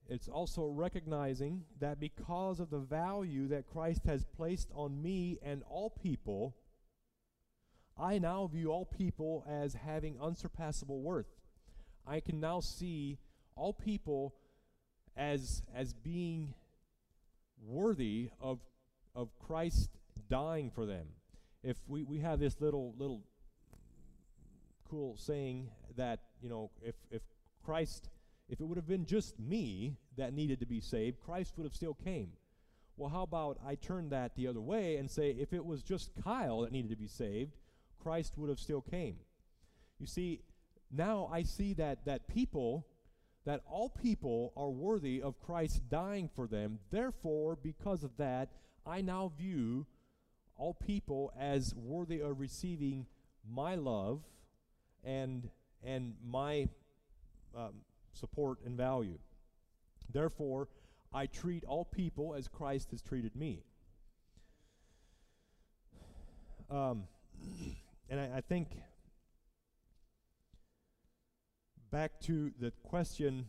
It's 0.09 0.29
also 0.29 0.67
recognizing 0.67 1.65
that 1.81 1.99
because 1.99 2.61
of 2.61 2.71
the 2.71 2.79
value 2.79 3.49
that 3.49 3.67
Christ 3.67 4.07
has 4.07 4.25
placed 4.25 4.71
on 4.73 5.03
me 5.03 5.39
and 5.43 5.65
all 5.69 5.91
people, 5.91 6.55
I 7.99 8.19
now 8.19 8.47
view 8.47 8.71
all 8.71 8.85
people 8.85 9.45
as 9.49 9.75
having 9.75 10.17
unsurpassable 10.21 11.01
worth. 11.01 11.27
I 12.07 12.21
can 12.21 12.39
now 12.39 12.61
see 12.61 13.19
all 13.57 13.73
people 13.73 14.35
as 15.17 15.63
as 15.75 15.93
being 15.93 16.55
worthy 17.67 18.31
of 18.41 18.61
of 19.15 19.31
Christ 19.39 19.91
dying 20.29 20.71
for 20.71 20.87
them. 20.87 21.07
If 21.63 21.77
we, 21.89 22.03
we 22.05 22.19
have 22.19 22.39
this 22.39 22.61
little 22.61 22.95
little 22.99 23.23
cool 24.89 25.17
saying 25.17 25.71
that, 25.97 26.21
you 26.41 26.49
know, 26.49 26.71
if 26.83 26.95
if 27.11 27.23
Christ 27.65 28.09
if 28.49 28.61
it 28.61 28.65
would 28.65 28.77
have 28.77 28.87
been 28.87 29.07
just 29.07 29.39
me 29.41 29.97
that 30.17 30.33
needed 30.33 30.61
to 30.61 30.67
be 30.67 30.81
saved, 30.81 31.19
Christ 31.21 31.55
would 31.57 31.65
have 31.65 31.75
still 31.75 31.95
came. 31.95 32.31
Well, 32.97 33.11
how 33.11 33.23
about 33.23 33.59
I 33.67 33.75
turn 33.75 34.11
that 34.11 34.37
the 34.37 34.47
other 34.47 34.61
way 34.61 34.97
and 34.97 35.11
say 35.11 35.31
if 35.31 35.53
it 35.53 35.65
was 35.65 35.83
just 35.83 36.11
Kyle 36.23 36.61
that 36.61 36.73
needed 36.73 36.91
to 36.91 36.97
be 36.97 37.09
saved, 37.09 37.57
Christ 38.03 38.39
would 38.39 38.49
have 38.49 38.61
still 38.61 38.81
came. 38.81 39.17
You 39.99 40.07
see, 40.07 40.43
now 40.93 41.29
I 41.33 41.43
see 41.43 41.75
that 41.75 42.05
that 42.05 42.29
people 42.29 42.87
that 43.47 43.63
all 43.71 43.89
people 43.89 44.53
are 44.57 44.69
worthy 44.69 45.23
of 45.23 45.41
Christ 45.41 45.89
dying 45.89 46.29
for 46.35 46.47
them. 46.47 46.81
Therefore, 46.91 47.57
because 47.57 48.03
of 48.03 48.17
that, 48.19 48.51
I 48.85 49.01
now 49.01 49.33
view 49.39 49.87
all 50.59 50.75
people 50.75 51.33
as 51.39 51.75
worthy 51.75 52.21
of 52.21 52.41
receiving 52.41 53.07
my 53.49 53.77
love 53.77 54.21
and 55.05 55.49
and 55.85 56.15
my 56.25 56.69
um, 57.57 57.83
support 58.13 58.59
and 58.65 58.77
value. 58.77 59.19
Therefore, 60.13 60.69
I 61.15 61.27
treat 61.27 61.65
all 61.65 61.85
people 61.85 62.35
as 62.35 62.49
Christ 62.49 62.91
has 62.91 63.03
treated 63.03 63.37
me. 63.37 63.63
Um, 66.69 67.05
and 68.11 68.19
I, 68.19 68.39
I 68.39 68.41
think 68.41 68.69
back 71.91 72.21
to 72.21 72.51
the 72.59 72.73
question 72.83 73.49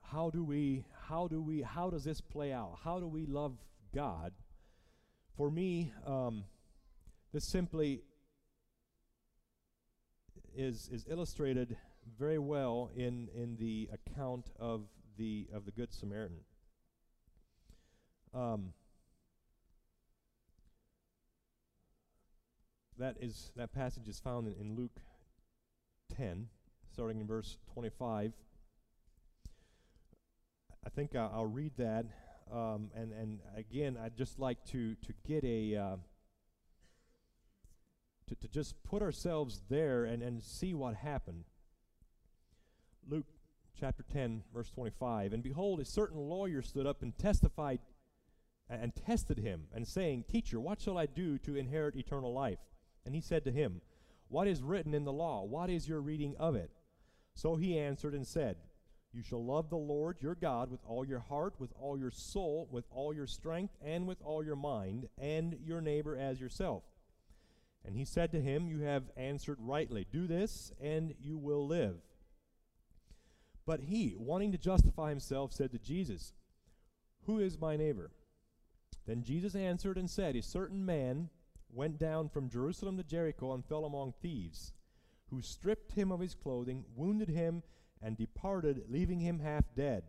how 0.00 0.30
do 0.30 0.44
we 0.44 0.84
how 1.08 1.26
do 1.26 1.42
we 1.42 1.62
how 1.62 1.90
does 1.90 2.04
this 2.04 2.20
play 2.20 2.52
out? 2.52 2.78
How 2.84 3.00
do 3.00 3.06
we 3.06 3.26
love 3.26 3.56
god? 3.94 4.32
For 5.36 5.50
me 5.50 5.92
um, 6.06 6.44
this 7.32 7.44
simply 7.44 8.02
is 10.56 10.88
is 10.92 11.04
illustrated 11.08 11.76
very 12.16 12.38
well 12.38 12.90
in 12.94 13.28
in 13.34 13.56
the 13.56 13.88
account 13.92 14.50
of 14.58 14.82
the 15.16 15.48
of 15.52 15.64
the 15.64 15.72
good 15.72 15.92
samaritan. 15.92 16.40
Um, 18.32 18.72
that 22.98 23.16
is 23.20 23.50
that 23.56 23.72
passage 23.72 24.08
is 24.08 24.20
found 24.20 24.46
in, 24.46 24.54
in 24.60 24.76
luke 24.76 25.00
10, 26.16 26.48
starting 26.92 27.20
in 27.20 27.26
verse 27.26 27.58
25. 27.72 28.32
I 30.86 30.90
think 30.90 31.14
I'll, 31.14 31.32
I'll 31.34 31.46
read 31.46 31.72
that. 31.78 32.06
Um, 32.52 32.90
and, 32.94 33.12
and 33.12 33.40
again, 33.56 33.96
I'd 34.02 34.16
just 34.16 34.38
like 34.38 34.64
to, 34.66 34.94
to 34.94 35.12
get 35.26 35.44
a. 35.44 35.76
Uh, 35.76 35.96
to, 38.26 38.34
to 38.36 38.48
just 38.48 38.82
put 38.84 39.02
ourselves 39.02 39.60
there 39.68 40.04
and, 40.06 40.22
and 40.22 40.42
see 40.42 40.72
what 40.72 40.94
happened. 40.94 41.44
Luke 43.06 43.26
chapter 43.78 44.02
10, 44.02 44.44
verse 44.54 44.70
25. 44.70 45.34
And 45.34 45.42
behold, 45.42 45.78
a 45.80 45.84
certain 45.84 46.18
lawyer 46.18 46.62
stood 46.62 46.86
up 46.86 47.02
and 47.02 47.16
testified 47.18 47.80
and 48.70 48.94
tested 48.94 49.38
him, 49.38 49.64
and 49.74 49.86
saying, 49.86 50.24
Teacher, 50.26 50.58
what 50.58 50.80
shall 50.80 50.96
I 50.96 51.06
do 51.06 51.38
to 51.38 51.56
inherit 51.56 51.96
eternal 51.96 52.32
life? 52.32 52.58
And 53.04 53.14
he 53.14 53.20
said 53.20 53.44
to 53.44 53.52
him, 53.52 53.82
what 54.28 54.48
is 54.48 54.62
written 54.62 54.94
in 54.94 55.04
the 55.04 55.12
law? 55.12 55.44
What 55.44 55.70
is 55.70 55.88
your 55.88 56.00
reading 56.00 56.34
of 56.38 56.54
it? 56.54 56.70
So 57.34 57.56
he 57.56 57.78
answered 57.78 58.14
and 58.14 58.26
said, 58.26 58.56
You 59.12 59.22
shall 59.22 59.44
love 59.44 59.70
the 59.70 59.76
Lord 59.76 60.18
your 60.20 60.34
God 60.34 60.70
with 60.70 60.80
all 60.86 61.04
your 61.04 61.20
heart, 61.20 61.54
with 61.58 61.72
all 61.78 61.98
your 61.98 62.10
soul, 62.10 62.68
with 62.70 62.84
all 62.90 63.14
your 63.14 63.26
strength, 63.26 63.74
and 63.84 64.06
with 64.06 64.20
all 64.22 64.44
your 64.44 64.56
mind, 64.56 65.08
and 65.18 65.56
your 65.64 65.80
neighbor 65.80 66.16
as 66.16 66.40
yourself. 66.40 66.84
And 67.84 67.96
he 67.96 68.04
said 68.04 68.32
to 68.32 68.40
him, 68.40 68.66
You 68.66 68.80
have 68.80 69.10
answered 69.16 69.58
rightly. 69.60 70.06
Do 70.10 70.26
this, 70.26 70.72
and 70.80 71.14
you 71.20 71.36
will 71.36 71.66
live. 71.66 71.96
But 73.66 73.80
he, 73.80 74.14
wanting 74.18 74.52
to 74.52 74.58
justify 74.58 75.10
himself, 75.10 75.52
said 75.52 75.72
to 75.72 75.78
Jesus, 75.78 76.32
Who 77.26 77.38
is 77.38 77.58
my 77.58 77.76
neighbor? 77.76 78.10
Then 79.06 79.22
Jesus 79.22 79.54
answered 79.54 79.98
and 79.98 80.08
said, 80.08 80.36
A 80.36 80.42
certain 80.42 80.84
man 80.84 81.28
went 81.74 81.98
down 81.98 82.28
from 82.28 82.48
Jerusalem 82.48 82.96
to 82.96 83.02
Jericho 83.02 83.52
and 83.52 83.64
fell 83.64 83.84
among 83.84 84.12
thieves, 84.12 84.72
who 85.30 85.42
stripped 85.42 85.92
him 85.92 86.12
of 86.12 86.20
his 86.20 86.34
clothing, 86.34 86.84
wounded 86.94 87.28
him, 87.28 87.62
and 88.00 88.16
departed, 88.16 88.84
leaving 88.88 89.20
him 89.20 89.40
half 89.40 89.64
dead. 89.74 90.04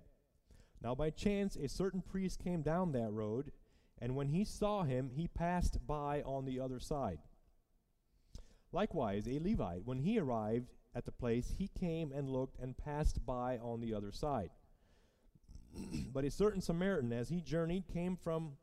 Now 0.82 0.94
by 0.94 1.10
chance 1.10 1.56
a 1.56 1.68
certain 1.68 2.02
priest 2.02 2.44
came 2.44 2.62
down 2.62 2.92
that 2.92 3.12
road, 3.12 3.52
and 4.00 4.16
when 4.16 4.28
he 4.28 4.44
saw 4.44 4.84
him, 4.84 5.10
he 5.16 5.28
passed 5.28 5.86
by 5.88 6.22
on 6.24 6.46
the 6.46 6.60
other 6.60 6.80
side. 6.80 7.20
Likewise, 8.72 9.28
a 9.28 9.40
Levite, 9.40 9.86
when 9.86 10.00
he 10.00 10.20
arrived 10.20 10.74
at 10.94 11.06
the 11.06 11.12
place, 11.12 11.56
he 11.58 11.70
came 11.80 12.12
and 12.12 12.30
looked 12.30 12.60
and 12.60 12.78
passed 12.78 13.26
by 13.26 13.58
on 13.60 13.80
the 13.80 13.94
other 13.94 14.12
side. 14.12 14.50
but 16.14 16.26
a 16.26 16.32
certain 16.32 16.62
Samaritan, 16.62 17.14
as 17.14 17.30
he 17.30 17.42
journeyed, 17.42 17.88
came 17.88 18.18
from 18.18 18.58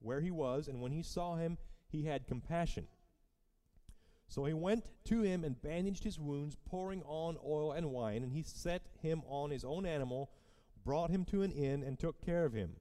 where 0.00 0.20
he 0.20 0.30
was, 0.30 0.68
and 0.68 0.80
when 0.80 0.92
he 0.92 1.02
saw 1.02 1.36
him, 1.36 1.58
he 1.90 2.04
had 2.04 2.26
compassion. 2.26 2.86
So 4.28 4.44
he 4.44 4.52
went 4.52 4.84
to 5.06 5.22
him 5.22 5.42
and 5.42 5.60
bandaged 5.60 6.04
his 6.04 6.18
wounds, 6.18 6.56
pouring 6.66 7.02
on 7.04 7.38
oil 7.44 7.72
and 7.72 7.90
wine, 7.90 8.22
and 8.22 8.32
he 8.32 8.42
set 8.42 8.82
him 9.00 9.22
on 9.26 9.50
his 9.50 9.64
own 9.64 9.86
animal, 9.86 10.30
brought 10.84 11.10
him 11.10 11.24
to 11.26 11.42
an 11.42 11.50
inn, 11.50 11.82
and 11.82 11.98
took 11.98 12.24
care 12.24 12.44
of 12.44 12.52
him. 12.52 12.76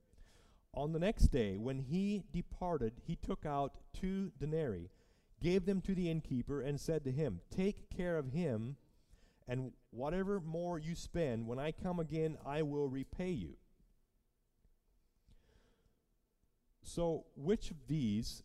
On 0.73 0.91
the 0.91 0.99
next 0.99 1.27
day, 1.29 1.57
when 1.57 1.79
he 1.79 2.23
departed, 2.33 2.93
he 3.05 3.15
took 3.15 3.45
out 3.45 3.77
two 3.93 4.31
denarii, 4.37 4.89
gave 5.41 5.65
them 5.65 5.81
to 5.81 5.95
the 5.95 6.11
innkeeper, 6.11 6.61
and 6.61 6.79
said 6.79 7.05
to 7.05 7.11
him, 7.11 7.39
Take 7.49 7.89
care 7.89 8.17
of 8.17 8.33
him, 8.33 8.75
and 9.47 9.71
whatever 9.91 10.41
more 10.41 10.77
you 10.77 10.95
spend, 10.95 11.47
when 11.47 11.59
I 11.59 11.71
come 11.71 11.99
again, 11.99 12.37
I 12.45 12.61
will 12.61 12.89
repay 12.89 13.31
you. 13.31 13.55
So, 16.83 17.25
which 17.35 17.71
of 17.71 17.87
these 17.87 18.43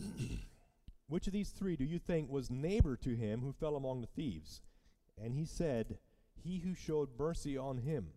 which 1.08 1.26
of 1.26 1.32
these 1.32 1.50
three 1.50 1.76
do 1.76 1.84
you 1.84 1.98
think 1.98 2.30
was 2.30 2.50
neighbor 2.50 2.96
to 2.96 3.14
him 3.14 3.40
who 3.40 3.52
fell 3.52 3.76
among 3.76 4.00
the 4.00 4.06
thieves? 4.06 4.62
And 5.22 5.34
he 5.34 5.44
said, 5.44 5.98
He 6.42 6.58
who 6.58 6.74
showed 6.74 7.18
mercy 7.18 7.56
on 7.56 7.78
him. 7.78 8.08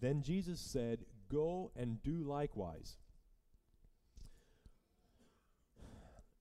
Then 0.00 0.22
Jesus 0.22 0.60
said, 0.60 1.00
Go 1.30 1.72
and 1.76 2.02
do 2.02 2.22
likewise. 2.22 2.96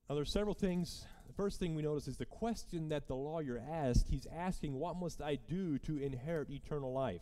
Now, 0.10 0.16
there's 0.16 0.34
several 0.34 0.54
things. 0.54 1.06
The 1.28 1.34
first 1.34 1.60
thing 1.60 1.74
we 1.74 1.82
notice 1.82 2.08
is 2.08 2.18
the 2.18 2.26
question 2.26 2.90
that 2.90 3.08
the 3.08 3.16
lawyer 3.16 3.62
asked. 3.72 4.10
He's 4.10 4.28
asking, 4.36 4.74
What 4.74 4.98
must 4.98 5.22
I 5.22 5.36
do 5.36 5.80
to 5.80 5.98
inherit 5.98 6.50
eternal 6.50 6.94
life? 6.94 7.22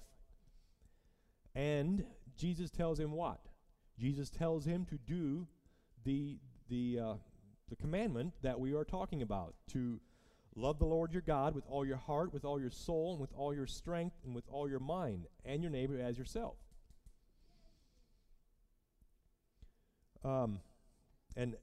And 1.55 2.05
Jesus 2.37 2.71
tells 2.71 2.99
him 2.99 3.11
what? 3.11 3.39
Jesus 3.99 4.29
tells 4.29 4.65
him 4.65 4.85
to 4.85 4.97
do 4.97 5.47
the, 6.03 6.39
the, 6.71 6.99
uh, 6.99 7.13
the 7.69 7.75
commandment 7.75 8.33
that 8.41 8.59
we 8.59 8.73
are 8.73 8.85
talking 8.85 9.21
about 9.21 9.53
to 9.73 9.99
love 10.55 10.79
the 10.79 10.85
Lord 10.85 11.11
your 11.11 11.21
God 11.21 11.53
with 11.53 11.65
all 11.69 11.85
your 11.85 11.97
heart, 11.97 12.33
with 12.33 12.45
all 12.45 12.59
your 12.59 12.71
soul, 12.71 13.11
and 13.11 13.21
with 13.21 13.33
all 13.35 13.53
your 13.53 13.67
strength, 13.67 14.15
and 14.25 14.33
with 14.33 14.45
all 14.49 14.67
your 14.67 14.79
mind, 14.79 15.27
and 15.45 15.61
your 15.61 15.71
neighbor 15.71 15.99
as 15.99 16.17
yourself. 16.17 16.55
Um, 20.23 20.59
and 21.35 21.55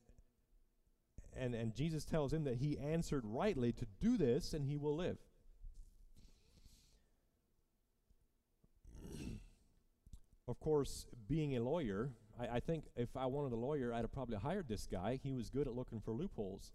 and 1.37 1.55
and 1.55 1.75
Jesus 1.75 2.05
tells 2.05 2.33
him 2.33 2.45
that 2.45 2.57
he 2.57 2.77
answered 2.79 3.23
rightly 3.25 3.73
to 3.73 3.87
do 4.01 4.17
this, 4.17 4.53
and 4.53 4.65
he 4.67 4.77
will 4.77 4.97
live. 4.97 5.19
of 10.49 10.59
course, 10.61 11.07
being 11.29 11.55
a 11.57 11.61
lawyer, 11.61 12.11
I, 12.41 12.57
I 12.57 12.61
think 12.61 12.85
if 12.97 13.17
I 13.17 13.27
wanted 13.27 13.53
a 13.53 13.57
lawyer, 13.57 13.93
I'd 13.93 14.03
have 14.03 14.13
probably 14.13 14.37
hired 14.37 14.69
this 14.69 14.87
guy. 14.91 15.19
He 15.23 15.33
was 15.33 15.51
good 15.51 15.67
at 15.67 15.75
looking 15.75 16.01
for 16.01 16.13
loopholes. 16.13 16.73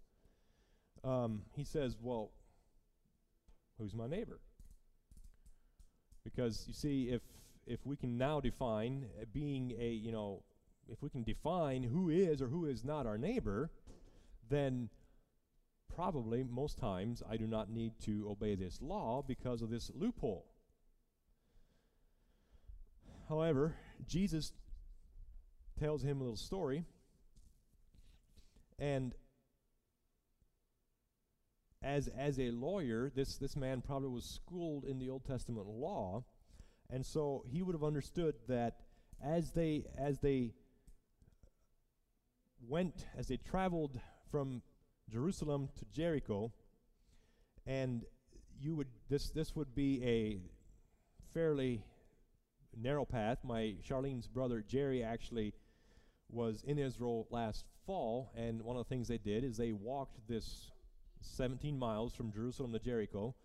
Um, 1.04 1.44
he 1.56 1.64
says, 1.64 1.98
Well, 2.02 2.32
who's 3.78 3.94
my 3.94 4.08
neighbor? 4.08 4.40
Because 6.24 6.66
you 6.68 6.74
see, 6.74 7.10
if 7.10 7.22
if 7.66 7.86
we 7.86 7.96
can 7.96 8.18
now 8.18 8.40
define 8.40 9.06
uh, 9.22 9.26
being 9.34 9.74
a, 9.80 9.90
you 9.90 10.12
know, 10.12 10.44
if 10.92 11.02
we 11.02 11.10
can 11.10 11.24
define 11.24 11.84
who 11.84 12.10
is 12.10 12.42
or 12.42 12.48
who 12.48 12.66
is 12.66 12.84
not 12.84 13.06
our 13.06 13.18
neighbor, 13.18 13.72
then 14.50 14.90
probably 15.96 16.44
most 16.44 16.78
times 16.78 17.24
I 17.30 17.38
do 17.38 17.48
not 17.48 17.70
need 17.70 17.94
to 18.02 18.28
obey 18.30 18.56
this 18.56 18.82
law 18.82 19.24
because 19.26 19.62
of 19.62 19.70
this 19.70 19.92
loophole. 19.94 20.46
However, 23.30 23.76
Jesus 24.08 24.52
tells 25.80 26.04
him 26.04 26.18
a 26.18 26.24
little 26.24 26.38
story. 26.38 26.84
And 28.80 29.14
as 31.82 32.08
as 32.08 32.40
a 32.40 32.52
lawyer, 32.52 33.12
this 33.14 33.38
this 33.38 33.56
man 33.56 33.82
probably 33.82 34.10
was 34.10 34.26
schooled 34.26 34.86
in 34.86 35.00
the 35.00 35.10
Old 35.10 35.26
Testament 35.26 35.68
law, 35.68 36.24
and 36.90 37.06
so 37.06 37.44
he 37.48 37.62
would 37.62 37.76
have 37.76 37.84
understood 37.84 38.36
that 38.48 38.78
as 39.22 39.52
they 39.52 39.86
as 39.98 40.20
they 40.20 40.54
went 42.68 43.06
as 43.18 43.28
they 43.28 43.38
traveled 43.38 44.00
from 44.32 44.62
Jerusalem 45.10 45.70
to 45.78 45.86
Jericho, 45.94 46.52
and 47.66 48.06
you 48.60 48.76
would 48.76 48.88
this 49.10 49.30
this 49.30 49.56
would 49.56 49.76
be 49.76 50.04
a 50.04 50.42
fairly 51.34 51.84
narrow 52.76 53.06
path. 53.06 53.40
My 53.44 53.76
Charlene's 53.84 54.28
brother 54.28 54.64
Jerry 54.66 55.04
actually 55.04 55.54
was 56.34 56.64
in 56.64 56.80
Israel 56.80 57.28
last 57.30 57.66
fall, 57.86 58.32
and 58.36 58.62
one 58.62 58.76
of 58.76 58.86
the 58.86 58.90
things 58.90 59.08
they 59.08 59.18
did 59.18 59.44
is 59.44 59.58
they 59.58 59.72
walked 59.72 60.28
this 60.28 60.72
17 61.22 61.78
miles 61.78 62.14
from 62.14 62.32
Jerusalem 62.32 62.74
to 62.74 62.80
Jericho, 62.80 63.36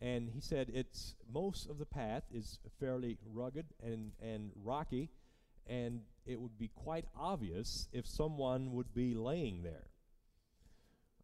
and 0.00 0.30
he 0.30 0.40
said 0.40 0.70
it's 0.72 1.14
most 1.32 1.68
of 1.68 1.78
the 1.78 1.86
path 1.86 2.22
is 2.32 2.58
fairly 2.78 3.18
rugged 3.32 3.66
and 3.82 4.12
and 4.22 4.50
rocky, 4.62 5.10
and 5.66 6.00
it 6.26 6.40
would 6.40 6.58
be 6.58 6.70
quite 6.74 7.04
obvious 7.18 7.88
if 7.92 8.06
someone 8.06 8.72
would 8.72 8.94
be 8.94 9.14
laying 9.14 9.62
there. 9.62 9.86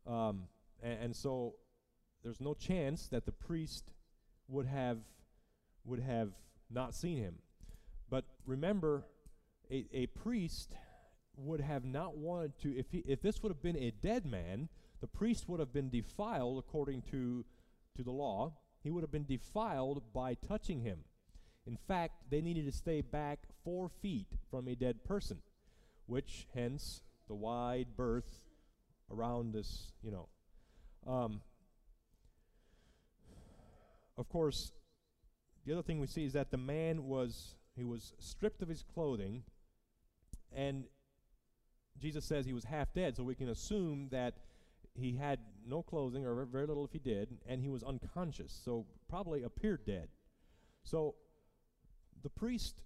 Um, 0.06 0.44
and, 0.82 0.98
and 1.04 1.16
so 1.16 1.54
there's 2.22 2.40
no 2.40 2.54
chance 2.54 3.08
that 3.08 3.26
the 3.26 3.32
priest 3.32 3.85
would 4.48 4.66
have 4.66 4.98
would 5.85 6.00
have 6.00 6.30
not 6.70 6.94
seen 6.94 7.18
him. 7.18 7.35
But 8.08 8.24
remember, 8.46 9.04
a, 9.70 9.87
a 9.92 10.06
priest 10.06 10.74
would 11.37 11.61
have 11.61 11.85
not 11.85 12.16
wanted 12.16 12.59
to 12.61 12.77
if 12.77 12.90
he, 12.90 12.99
if 13.07 13.23
this 13.23 13.42
would 13.42 13.51
have 13.51 13.62
been 13.62 13.77
a 13.77 13.92
dead 14.03 14.27
man, 14.27 14.68
the 15.01 15.07
priest 15.07 15.49
would 15.49 15.61
have 15.61 15.73
been 15.73 15.90
defiled 15.90 16.59
according 16.59 17.03
to 17.11 17.45
to 17.97 18.03
the 18.03 18.11
law. 18.11 18.53
He 18.83 18.90
would 18.90 19.03
have 19.03 19.12
been 19.12 19.27
defiled 19.27 20.03
by 20.12 20.35
touching 20.35 20.81
him. 20.81 21.01
In 21.66 21.77
fact, 21.77 22.14
they 22.31 22.40
needed 22.40 22.66
to 22.66 22.73
stay 22.73 23.01
back 23.01 23.40
four 23.64 23.88
feet 23.88 24.27
from 24.51 24.66
a 24.66 24.75
dead 24.75 25.05
person, 25.05 25.38
which 26.07 26.49
hence 26.55 27.03
the 27.29 27.35
wide 27.35 27.97
berth 27.97 28.42
around 29.11 29.53
this, 29.55 29.92
you 30.03 30.11
know. 30.11 30.29
Um, 31.07 31.40
of 34.18 34.29
course, 34.29 34.73
the 35.64 35.73
other 35.73 35.83
thing 35.83 36.01
we 36.01 36.07
see 36.07 36.25
is 36.25 36.33
that 36.33 36.51
the 36.51 36.57
man 36.57 37.05
was 37.05 37.55
he 37.77 37.85
was 37.85 38.12
stripped 38.18 38.62
of 38.62 38.68
his 38.68 38.83
clothing, 38.83 39.45
and 40.55 40.85
Jesus 41.98 42.24
says 42.24 42.46
he 42.46 42.52
was 42.52 42.64
half 42.64 42.92
dead, 42.92 43.16
so 43.16 43.22
we 43.22 43.35
can 43.35 43.48
assume 43.48 44.09
that 44.11 44.35
he 44.94 45.16
had 45.16 45.38
no 45.66 45.83
clothing 45.83 46.26
or 46.26 46.44
very 46.44 46.66
little 46.66 46.85
if 46.85 46.92
he 46.92 46.98
did, 46.98 47.38
and 47.46 47.62
he 47.62 47.68
was 47.68 47.83
unconscious, 47.83 48.52
so 48.64 48.87
probably 49.09 49.42
appeared 49.42 49.85
dead. 49.87 50.09
So 50.85 51.14
the 52.22 52.31
priest, 52.31 52.83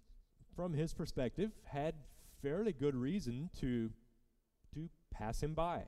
from 0.55 0.73
his 0.75 0.92
perspective, 0.92 1.51
had 1.64 1.95
fairly 2.42 2.73
good 2.73 2.95
reason 2.95 3.51
to 3.61 3.90
to 4.75 4.88
pass 5.11 5.42
him 5.42 5.55
by, 5.55 5.85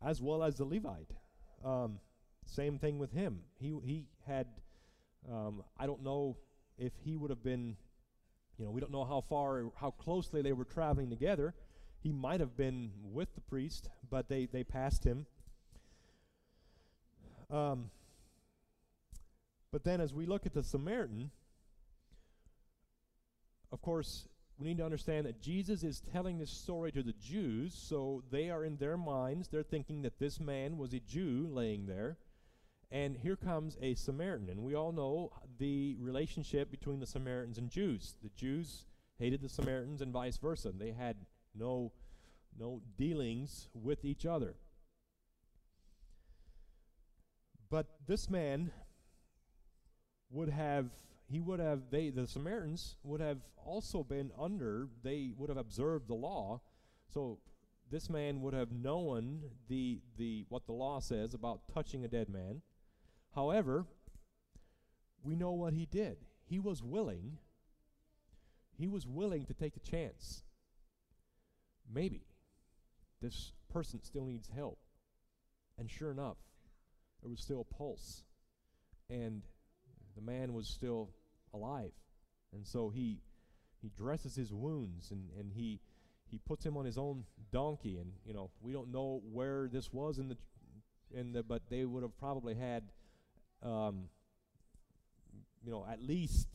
as 0.00 0.22
well 0.22 0.42
as 0.42 0.56
the 0.56 0.64
Levite. 0.64 1.10
Um, 1.64 1.98
same 2.46 2.78
thing 2.78 2.98
with 2.98 3.12
him. 3.12 3.40
He 3.58 3.74
he 3.84 4.06
had. 4.26 4.46
Um, 5.30 5.62
I 5.78 5.86
don't 5.86 6.02
know 6.02 6.36
if 6.78 6.92
he 7.04 7.16
would 7.16 7.30
have 7.30 7.42
been. 7.42 7.76
You 8.58 8.66
know, 8.66 8.70
we 8.70 8.80
don't 8.80 8.92
know 8.92 9.04
how 9.04 9.22
far, 9.28 9.64
how 9.80 9.90
closely 9.90 10.42
they 10.42 10.52
were 10.52 10.64
traveling 10.64 11.10
together. 11.10 11.54
He 12.02 12.12
might 12.12 12.40
have 12.40 12.56
been 12.56 12.90
with 13.02 13.34
the 13.34 13.40
priest, 13.40 13.88
but 14.10 14.28
they 14.28 14.46
they 14.46 14.64
passed 14.64 15.04
him. 15.04 15.26
Um, 17.50 17.90
but 19.70 19.84
then, 19.84 20.00
as 20.00 20.12
we 20.12 20.26
look 20.26 20.46
at 20.46 20.54
the 20.54 20.62
Samaritan, 20.62 21.30
of 23.72 23.80
course, 23.80 24.28
we 24.58 24.68
need 24.68 24.78
to 24.78 24.84
understand 24.84 25.26
that 25.26 25.40
Jesus 25.40 25.82
is 25.82 26.02
telling 26.12 26.38
this 26.38 26.50
story 26.50 26.92
to 26.92 27.02
the 27.02 27.14
Jews, 27.14 27.74
so 27.74 28.22
they 28.30 28.50
are 28.50 28.64
in 28.64 28.76
their 28.76 28.96
minds, 28.96 29.48
they're 29.48 29.62
thinking 29.62 30.02
that 30.02 30.18
this 30.18 30.38
man 30.38 30.76
was 30.76 30.92
a 30.92 31.00
Jew 31.00 31.48
laying 31.50 31.86
there. 31.86 32.16
And 32.92 33.16
here 33.16 33.36
comes 33.36 33.78
a 33.80 33.94
Samaritan. 33.94 34.50
And 34.50 34.62
we 34.62 34.74
all 34.74 34.92
know 34.92 35.32
the 35.58 35.96
relationship 35.98 36.70
between 36.70 37.00
the 37.00 37.06
Samaritans 37.06 37.56
and 37.56 37.70
Jews. 37.70 38.16
The 38.22 38.28
Jews 38.36 38.84
hated 39.18 39.40
the 39.40 39.48
Samaritans 39.48 40.02
and 40.02 40.12
vice 40.12 40.36
versa. 40.36 40.72
They 40.78 40.92
had 40.92 41.16
no, 41.58 41.92
no 42.58 42.82
dealings 42.98 43.68
with 43.72 44.04
each 44.04 44.26
other. 44.26 44.56
But 47.70 47.86
this 48.06 48.28
man 48.28 48.70
would 50.30 50.50
have 50.50 50.90
he 51.30 51.40
would 51.40 51.60
have 51.60 51.90
they 51.90 52.10
the 52.10 52.26
Samaritans 52.26 52.96
would 53.02 53.22
have 53.22 53.38
also 53.56 54.02
been 54.02 54.30
under 54.38 54.88
they 55.02 55.32
would 55.38 55.48
have 55.48 55.56
observed 55.56 56.08
the 56.08 56.14
law 56.14 56.60
so 57.08 57.38
this 57.90 58.10
man 58.10 58.42
would 58.42 58.52
have 58.52 58.72
known 58.72 59.40
the 59.68 60.00
the 60.18 60.44
what 60.48 60.66
the 60.66 60.72
law 60.72 61.00
says 61.00 61.32
about 61.32 61.60
touching 61.72 62.04
a 62.04 62.08
dead 62.08 62.28
man 62.28 62.60
however 63.34 63.86
we 65.22 65.36
know 65.36 65.52
what 65.52 65.72
he 65.72 65.86
did. 65.86 66.16
He 66.44 66.58
was 66.58 66.82
willing 66.82 67.38
he 68.78 68.88
was 68.88 69.06
willing 69.06 69.44
to 69.46 69.54
take 69.54 69.74
the 69.74 69.80
chance. 69.80 70.42
Maybe 71.92 72.22
this 73.20 73.52
person 73.72 74.02
still 74.02 74.24
needs 74.24 74.48
help. 74.54 74.78
And 75.78 75.90
sure 75.90 76.10
enough 76.10 76.38
there 77.20 77.30
was 77.30 77.40
still 77.40 77.66
a 77.70 77.74
pulse. 77.74 78.24
And 79.08 79.42
the 80.16 80.22
man 80.22 80.54
was 80.54 80.68
still 80.68 81.10
alive. 81.54 81.92
And 82.52 82.66
so 82.66 82.90
he 82.90 83.20
he 83.80 83.90
dresses 83.96 84.36
his 84.36 84.52
wounds 84.52 85.10
and, 85.10 85.30
and 85.38 85.52
he 85.52 85.80
he 86.28 86.38
puts 86.38 86.64
him 86.64 86.76
on 86.76 86.84
his 86.84 86.98
own 86.98 87.24
donkey. 87.52 87.98
And 87.98 88.12
you 88.24 88.34
know 88.34 88.50
we 88.60 88.72
don't 88.72 88.90
know 88.90 89.22
where 89.30 89.68
this 89.72 89.92
was 89.92 90.18
in 90.18 90.28
the 90.28 90.36
in 91.14 91.32
the 91.32 91.42
but 91.42 91.62
they 91.68 91.84
would 91.84 92.02
have 92.02 92.16
probably 92.18 92.54
had 92.54 92.84
um, 93.62 94.04
you 95.64 95.70
know 95.70 95.86
at 95.90 96.02
least 96.02 96.48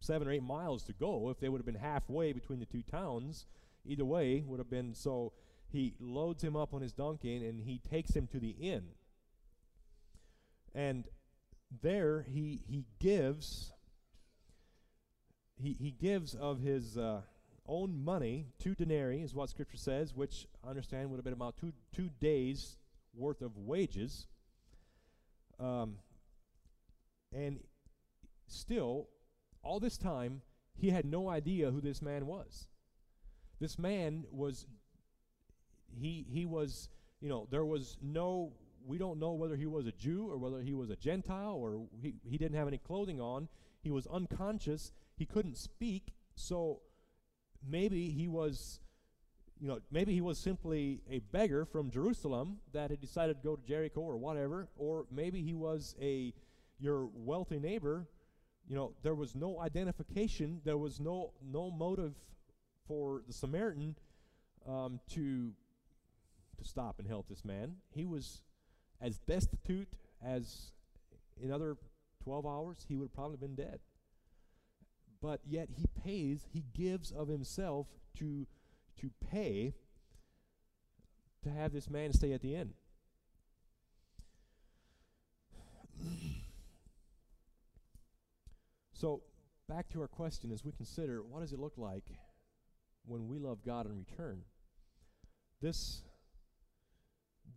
seven 0.00 0.28
or 0.28 0.32
eight 0.32 0.42
miles 0.42 0.84
to 0.84 0.92
go 0.92 1.30
if 1.30 1.40
they 1.40 1.48
would 1.48 1.58
have 1.58 1.66
been 1.66 1.74
halfway 1.74 2.32
between 2.32 2.60
the 2.60 2.66
two 2.66 2.82
towns 2.82 3.46
either 3.86 4.04
way 4.04 4.42
would 4.46 4.58
have 4.58 4.70
been 4.70 4.94
so 4.94 5.32
he 5.70 5.94
loads 5.98 6.42
him 6.44 6.54
up 6.54 6.74
on 6.74 6.82
his 6.82 6.92
donkey 6.92 7.36
and, 7.36 7.60
he 7.62 7.80
takes 7.90 8.14
him 8.14 8.26
to 8.26 8.38
the 8.38 8.50
inn 8.50 8.84
and 10.74 11.04
there 11.82 12.22
he 12.28 12.60
he 12.68 12.84
gives 13.00 13.72
he, 15.56 15.76
he 15.80 15.90
gives 15.90 16.34
of 16.34 16.60
his 16.60 16.98
uh, 16.98 17.22
own 17.66 18.04
money, 18.04 18.46
two 18.58 18.74
denarii 18.74 19.22
is 19.22 19.34
what 19.34 19.50
Scripture 19.50 19.76
says, 19.76 20.14
which 20.14 20.46
I 20.64 20.70
understand 20.70 21.10
would 21.10 21.16
have 21.16 21.24
been 21.24 21.32
about 21.32 21.56
two, 21.56 21.72
two 21.94 22.10
days' 22.20 22.76
worth 23.14 23.40
of 23.40 23.56
wages. 23.56 24.26
Um, 25.58 25.96
and 27.34 27.60
still, 28.46 29.08
all 29.62 29.80
this 29.80 29.98
time, 29.98 30.42
he 30.76 30.90
had 30.90 31.04
no 31.04 31.28
idea 31.28 31.70
who 31.70 31.80
this 31.80 32.02
man 32.02 32.26
was. 32.26 32.66
This 33.60 33.78
man 33.78 34.24
was, 34.30 34.66
he, 35.94 36.26
he 36.28 36.46
was, 36.46 36.88
you 37.20 37.28
know, 37.28 37.46
there 37.50 37.64
was 37.64 37.96
no, 38.02 38.52
we 38.86 38.98
don't 38.98 39.18
know 39.18 39.32
whether 39.32 39.56
he 39.56 39.66
was 39.66 39.86
a 39.86 39.92
Jew 39.92 40.28
or 40.28 40.36
whether 40.36 40.60
he 40.60 40.74
was 40.74 40.90
a 40.90 40.96
Gentile 40.96 41.54
or 41.54 41.86
he, 42.00 42.14
he 42.24 42.36
didn't 42.36 42.56
have 42.56 42.68
any 42.68 42.78
clothing 42.78 43.20
on. 43.20 43.48
He 43.82 43.90
was 43.90 44.06
unconscious 44.06 44.92
he 45.16 45.26
couldn't 45.26 45.56
speak, 45.56 46.12
so 46.34 46.80
maybe 47.66 48.10
he 48.10 48.26
was, 48.26 48.80
you 49.60 49.68
know, 49.68 49.80
maybe 49.90 50.12
he 50.12 50.20
was 50.20 50.38
simply 50.38 51.02
a 51.08 51.20
beggar 51.20 51.64
from 51.64 51.90
Jerusalem 51.90 52.58
that 52.72 52.90
had 52.90 53.00
decided 53.00 53.36
to 53.36 53.42
go 53.42 53.56
to 53.56 53.62
Jericho 53.62 54.00
or 54.00 54.16
whatever, 54.16 54.68
or 54.76 55.06
maybe 55.10 55.42
he 55.42 55.54
was 55.54 55.94
a 56.00 56.34
your 56.78 57.08
wealthy 57.14 57.58
neighbor. 57.58 58.06
You 58.68 58.76
know, 58.76 58.92
there 59.02 59.14
was 59.14 59.34
no 59.34 59.60
identification, 59.60 60.60
there 60.64 60.78
was 60.78 61.00
no 61.00 61.32
no 61.42 61.70
motive 61.70 62.14
for 62.86 63.22
the 63.26 63.32
Samaritan 63.32 63.96
um, 64.66 65.00
to 65.10 65.52
to 66.58 66.64
stop 66.64 66.98
and 66.98 67.08
help 67.08 67.28
this 67.28 67.44
man. 67.44 67.76
He 67.90 68.06
was 68.06 68.42
as 69.00 69.18
destitute 69.18 69.88
as 70.24 70.72
in 71.42 71.50
other 71.50 71.76
12 72.22 72.46
hours, 72.46 72.86
he 72.88 72.96
would 72.96 73.06
have 73.06 73.14
probably 73.14 73.36
been 73.36 73.54
dead 73.54 73.80
but 75.24 75.40
yet 75.48 75.70
he 75.74 75.86
pays, 76.04 76.46
he 76.52 76.62
gives 76.74 77.10
of 77.10 77.28
himself 77.28 77.86
to, 78.18 78.46
to 79.00 79.10
pay 79.32 79.72
to 81.42 81.48
have 81.48 81.72
this 81.72 81.88
man 81.88 82.12
stay 82.12 82.34
at 82.34 82.42
the 82.42 82.54
inn. 82.54 82.74
So, 89.04 89.20
back 89.68 89.86
to 89.90 90.00
our 90.00 90.08
question 90.08 90.50
as 90.50 90.64
we 90.64 90.72
consider 90.72 91.22
what 91.22 91.40
does 91.40 91.52
it 91.52 91.58
look 91.58 91.74
like 91.76 92.06
when 93.04 93.28
we 93.28 93.38
love 93.38 93.58
God 93.62 93.84
in 93.84 93.94
return? 93.94 94.40
this 95.60 96.00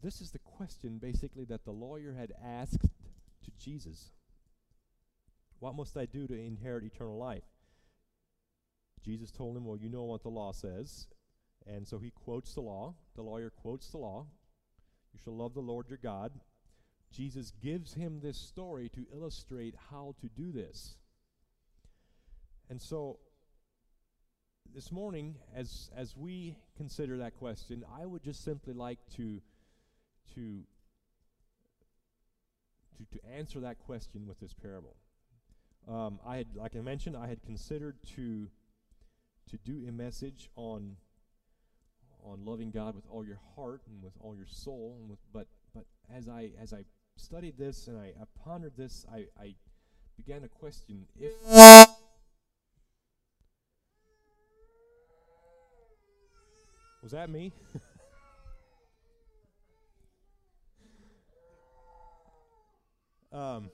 this 0.04 0.20
is 0.20 0.32
the 0.32 0.40
question 0.40 0.98
basically 0.98 1.46
that 1.46 1.64
the 1.64 1.72
lawyer 1.72 2.14
had 2.20 2.34
asked 2.44 2.82
to 2.82 3.52
Jesus. 3.58 4.12
What 5.60 5.74
must 5.74 5.96
I 5.96 6.06
do 6.06 6.28
to 6.28 6.34
inherit 6.34 6.84
eternal 6.84 7.18
life? 7.18 7.48
Jesus 9.06 9.32
told 9.32 9.56
him, 9.56 9.64
Well, 9.64 9.78
you 9.78 9.88
know 9.88 10.04
what 10.04 10.24
the 10.24 10.30
law 10.30 10.52
says. 10.52 11.08
And 11.66 11.88
so 11.88 11.98
he 11.98 12.12
quotes 12.12 12.56
the 12.56 12.62
law. 12.62 12.96
The 13.16 13.22
lawyer 13.22 13.52
quotes 13.52 13.90
the 13.90 14.00
law. 14.00 14.26
You 15.14 15.20
shall 15.24 15.38
love 15.38 15.54
the 15.54 15.62
Lord 15.62 15.88
your 15.88 16.00
God. 16.04 16.34
Jesus 17.10 17.54
gives 17.64 17.94
him 17.94 18.20
this 18.20 18.38
story 18.38 18.90
to 18.90 19.06
illustrate 19.16 19.76
how 19.90 20.14
to 20.20 20.28
do 20.28 20.52
this. 20.52 20.98
And 22.70 22.82
so 22.82 23.20
this 24.74 24.92
morning, 24.92 25.36
as 25.56 25.90
as 25.96 26.16
we 26.18 26.58
consider 26.76 27.18
that 27.18 27.36
question, 27.38 27.84
I 28.00 28.06
would 28.06 28.24
just 28.24 28.44
simply 28.44 28.74
like 28.74 29.00
to 29.16 29.42
to 30.36 30.64
to, 32.98 33.18
to 33.18 33.26
answer 33.36 33.60
that 33.62 33.80
question 33.80 34.28
with 34.28 34.40
this 34.40 34.54
parable. 34.54 34.96
Um, 35.88 36.20
I 36.26 36.38
had, 36.38 36.48
like 36.56 36.76
I 36.76 36.82
mentioned, 36.82 37.16
I 37.16 37.28
had 37.28 37.42
considered 37.44 37.96
to 38.16 38.48
to 39.50 39.58
do 39.64 39.86
a 39.88 39.92
message 39.92 40.50
on 40.56 40.98
on 42.24 42.44
loving 42.44 42.72
God 42.72 42.96
with 42.96 43.06
all 43.10 43.26
your 43.26 43.40
heart 43.56 43.82
and 43.88 44.04
with 44.04 44.14
all 44.20 44.36
your 44.36 44.48
soul, 44.48 44.98
and 45.00 45.10
with, 45.10 45.20
but 45.32 45.48
but 45.74 45.86
as 46.14 46.28
I 46.28 46.52
as 46.62 46.74
I 46.74 46.84
studied 47.16 47.58
this 47.58 47.88
and 47.88 47.98
I, 47.98 48.14
I 48.20 48.26
pondered 48.44 48.74
this, 48.78 49.06
I, 49.12 49.28
I 49.42 49.56
began 50.18 50.42
to 50.42 50.48
question 50.50 51.06
if 51.20 51.32
was 57.08 57.14
that 57.14 57.30
me? 57.30 57.54
um, 63.32 63.72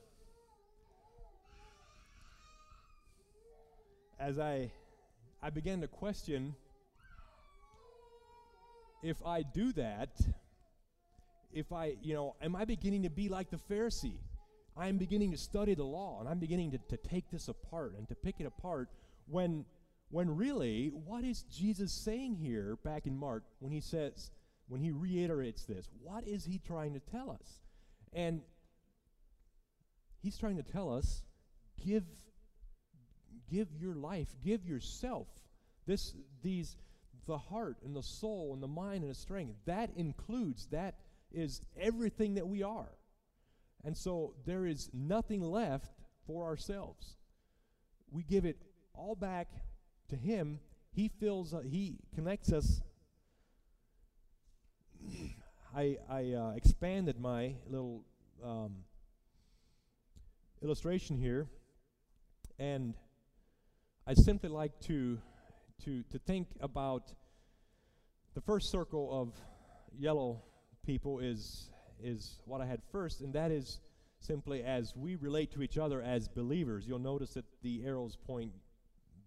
as 4.19 4.38
I 4.38 4.69
I 5.41 5.49
began 5.49 5.81
to 5.81 5.88
question 5.88 6.53
if 9.01 9.17
I 9.25 9.41
do 9.41 9.73
that, 9.73 10.09
if 11.51 11.73
I, 11.73 11.95
you 12.03 12.13
know, 12.13 12.36
am 12.39 12.55
I 12.55 12.65
beginning 12.65 13.01
to 13.01 13.09
be 13.09 13.29
like 13.29 13.49
the 13.49 13.57
Pharisee? 13.57 14.19
I'm 14.77 14.99
beginning 14.99 15.31
to 15.31 15.38
study 15.39 15.73
the 15.73 15.84
law 15.84 16.19
and 16.19 16.29
I'm 16.29 16.38
beginning 16.38 16.69
to, 16.73 16.77
to 16.77 16.97
take 16.97 17.31
this 17.31 17.47
apart 17.47 17.95
and 17.97 18.07
to 18.09 18.15
pick 18.15 18.36
it 18.38 18.45
apart 18.45 18.89
when 19.25 19.65
when 20.14 20.36
really 20.36 20.91
what 20.93 21.24
is 21.24 21.43
Jesus 21.43 21.91
saying 21.91 22.36
here 22.36 22.78
back 22.84 23.07
in 23.07 23.18
Mark 23.18 23.43
when 23.59 23.72
he 23.72 23.82
says 23.82 24.32
when 24.68 24.80
he 24.80 24.91
reiterates 24.91 25.64
this 25.64 25.89
what 26.01 26.28
is 26.28 26.45
he 26.45 26.59
trying 26.59 26.93
to 26.93 26.99
tell 26.99 27.32
us 27.32 27.59
and 28.14 28.41
he's 30.22 30.38
trying 30.38 30.57
to 30.57 30.64
tell 30.64 30.95
us 30.95 31.24
give 31.84 32.03
give 33.53 33.68
your 33.80 33.95
life, 33.95 34.28
give 34.43 34.66
yourself. 34.66 35.28
This 35.86 36.14
these 36.41 36.76
the 37.26 37.38
heart 37.38 37.78
and 37.86 37.95
the 37.95 38.03
soul 38.03 38.51
and 38.53 38.61
the 38.61 38.68
mind 38.68 39.03
and 39.03 39.11
the 39.11 39.16
strength. 39.16 39.55
That 39.66 39.91
includes 39.95 40.68
that 40.72 40.95
is 41.32 41.61
everything 41.80 42.36
that 42.36 42.47
we 42.47 42.64
are. 42.64 42.89
And 43.86 43.97
so 43.97 44.34
there 44.45 44.66
is 44.66 44.89
nothing 44.93 45.41
left 45.41 45.91
for 46.26 46.45
ourselves. 46.45 47.18
We 48.11 48.24
give 48.24 48.45
it 48.45 48.57
all 48.93 49.16
back 49.16 49.47
to 50.14 50.20
him. 50.20 50.59
He 50.93 51.09
fills 51.20 51.53
uh, 51.53 51.61
he 51.61 51.97
connects 52.16 52.51
us 52.51 52.82
I, 55.76 55.97
I 56.07 56.34
uh, 56.34 56.51
expanded 56.55 57.20
my 57.20 57.55
little 57.68 58.03
um, 58.43 58.76
illustration 60.61 61.18
here, 61.18 61.47
and 62.59 62.93
I'd 64.05 64.18
simply 64.18 64.49
like 64.49 64.80
to, 64.82 65.18
to, 65.86 66.03
to 66.11 66.20
think 66.20 66.47
about 66.59 67.11
the 68.36 68.41
first 68.41 68.70
circle 68.70 69.09
of 69.20 69.34
yellow 69.97 70.43
people 70.86 71.18
is, 71.18 71.72
is 72.03 72.39
what 72.45 72.61
I 72.61 72.68
had 72.68 72.82
first, 72.91 73.22
and 73.22 73.34
that 73.34 73.49
is 73.49 73.80
simply 74.20 74.64
as 74.64 74.95
we 74.95 75.16
relate 75.16 75.51
to 75.53 75.64
each 75.64 75.80
other 75.80 76.03
as 76.03 76.28
believers. 76.28 76.86
You'll 76.88 76.99
notice 76.99 77.34
that 77.34 77.45
the 77.64 77.84
arrows 77.84 78.16
point 78.28 78.51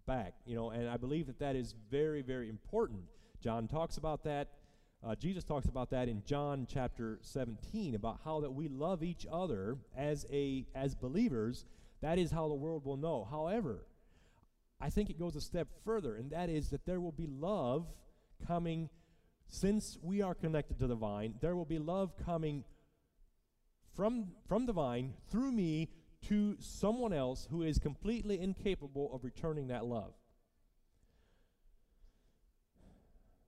back, 0.07 0.33
you 0.45 0.55
know, 0.55 0.71
and 0.71 0.89
I 0.89 0.97
believe 0.97 1.27
that 1.27 1.37
that 1.39 1.55
is 1.55 1.75
very, 1.91 2.23
very 2.23 2.49
important. 2.49 3.01
John 3.43 3.67
talks 3.67 3.97
about 3.97 4.23
that. 4.23 4.47
Uh, 5.05 5.13
Jesus 5.13 5.43
talks 5.43 5.67
about 5.67 5.91
that 5.91 6.07
in 6.07 6.23
John 6.25 6.65
chapter 6.67 7.19
17 7.21 7.93
about 7.93 8.21
how 8.25 8.39
that 8.41 8.51
we 8.51 8.67
love 8.67 9.03
each 9.03 9.27
other 9.31 9.77
as 9.95 10.25
a 10.31 10.65
as 10.73 10.95
believers. 10.95 11.65
That 12.01 12.17
is 12.17 12.31
how 12.31 12.47
the 12.47 12.55
world 12.55 12.85
will 12.85 12.97
know. 12.97 13.27
However, 13.29 13.85
I 14.81 14.89
think 14.89 15.11
it 15.11 15.19
goes 15.19 15.35
a 15.35 15.41
step 15.41 15.67
further, 15.85 16.15
and 16.15 16.31
that 16.31 16.49
is 16.49 16.69
that 16.69 16.85
there 16.85 16.99
will 16.99 17.11
be 17.11 17.27
love 17.27 17.85
coming 18.47 18.89
since 19.47 19.97
we 20.01 20.21
are 20.21 20.33
connected 20.33 20.79
to 20.79 20.87
the 20.87 20.95
vine. 20.95 21.35
There 21.41 21.55
will 21.55 21.65
be 21.65 21.79
love 21.79 22.13
coming 22.25 22.63
from, 23.95 24.27
from 24.47 24.65
the 24.65 24.73
vine 24.73 25.13
through 25.29 25.51
me 25.51 25.89
to 26.27 26.55
someone 26.59 27.13
else 27.13 27.47
who 27.49 27.63
is 27.63 27.77
completely 27.77 28.39
incapable 28.41 29.11
of 29.13 29.23
returning 29.23 29.67
that 29.67 29.85
love. 29.85 30.13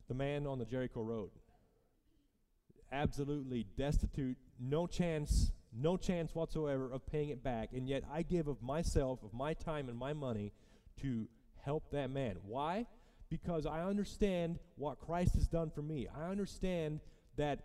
The 0.07 0.13
man 0.13 0.47
on 0.47 0.59
the 0.59 0.65
Jericho 0.65 1.01
Road, 1.01 1.30
absolutely 2.91 3.65
destitute, 3.78 4.38
no 4.59 4.88
chance, 4.88 5.51
no 5.72 5.97
chance 5.97 6.34
whatsoever 6.34 6.91
of 6.91 7.05
paying 7.05 7.30
it 7.30 7.43
back, 7.43 7.70
and 7.74 7.88
yet 7.88 8.03
I 8.11 8.24
give 8.24 8.47
of 8.47 8.61
myself, 8.61 9.24
of 9.24 9.34
my 9.34 9.53
time 9.53 9.89
and 9.89 9.97
my 9.97 10.13
money 10.13 10.51
to 11.01 11.28
help 11.63 11.91
that 11.91 12.09
man. 12.09 12.38
Why? 12.43 12.88
Because 13.30 13.65
I 13.65 13.82
understand 13.82 14.57
what 14.76 14.99
Christ 14.99 15.36
has 15.36 15.47
done 15.47 15.70
for 15.70 15.82
me. 15.82 16.07
I 16.07 16.30
understand 16.30 16.99
that 17.38 17.59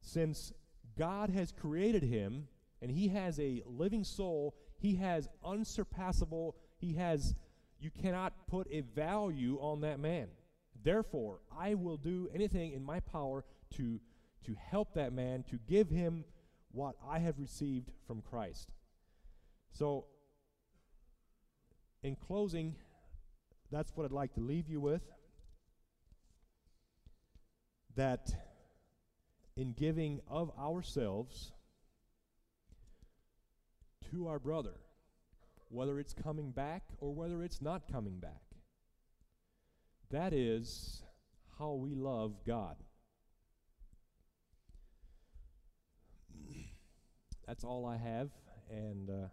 since 0.00 0.52
God 0.98 1.30
has 1.30 1.52
created 1.52 2.02
him 2.02 2.48
and 2.80 2.90
he 2.90 3.08
has 3.08 3.38
a 3.40 3.62
living 3.66 4.04
soul, 4.04 4.54
he 4.78 4.96
has 4.96 5.28
unsurpassable, 5.44 6.56
he 6.78 6.94
has, 6.94 7.34
you 7.80 7.90
cannot 7.90 8.32
put 8.46 8.66
a 8.70 8.80
value 8.80 9.58
on 9.60 9.80
that 9.80 9.98
man. 9.98 10.28
Therefore, 10.82 11.40
I 11.56 11.74
will 11.74 11.96
do 11.96 12.28
anything 12.32 12.72
in 12.72 12.84
my 12.84 13.00
power 13.00 13.44
to, 13.76 14.00
to 14.46 14.56
help 14.70 14.94
that 14.94 15.12
man, 15.12 15.44
to 15.50 15.58
give 15.68 15.90
him 15.90 16.24
what 16.70 16.94
I 17.06 17.18
have 17.18 17.38
received 17.38 17.90
from 18.06 18.22
Christ. 18.22 18.68
So, 19.72 20.06
in 22.02 22.14
closing, 22.14 22.76
that's 23.72 23.92
what 23.94 24.04
I'd 24.04 24.12
like 24.12 24.34
to 24.34 24.40
leave 24.40 24.68
you 24.68 24.80
with. 24.80 25.02
That 27.96 28.32
in 29.56 29.72
giving 29.72 30.20
of 30.28 30.52
ourselves 30.56 31.52
to 34.10 34.28
our 34.28 34.38
brother, 34.38 34.74
whether 35.68 35.98
it's 35.98 36.14
coming 36.14 36.50
back 36.50 36.82
or 36.98 37.12
whether 37.12 37.42
it's 37.42 37.60
not 37.60 37.90
coming 37.90 38.18
back, 38.18 38.42
that 40.10 40.32
is 40.32 41.02
how 41.58 41.74
we 41.74 41.94
love 41.94 42.44
God. 42.46 42.76
That's 47.46 47.64
all 47.64 47.86
I 47.86 47.96
have, 47.96 48.30
and. 48.70 49.10
Uh, 49.10 49.28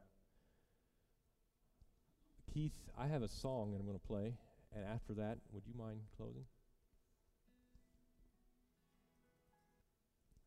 Keith, 2.55 2.89
I 2.97 3.07
have 3.07 3.21
a 3.21 3.27
song 3.27 3.73
that 3.73 3.79
I'm 3.81 3.85
going 3.85 3.99
to 3.99 4.07
play, 4.07 4.37
and 4.73 4.85
after 4.85 5.13
that, 5.15 5.39
would 5.51 5.63
you 5.67 5.73
mind 5.77 5.99
closing? 6.15 6.45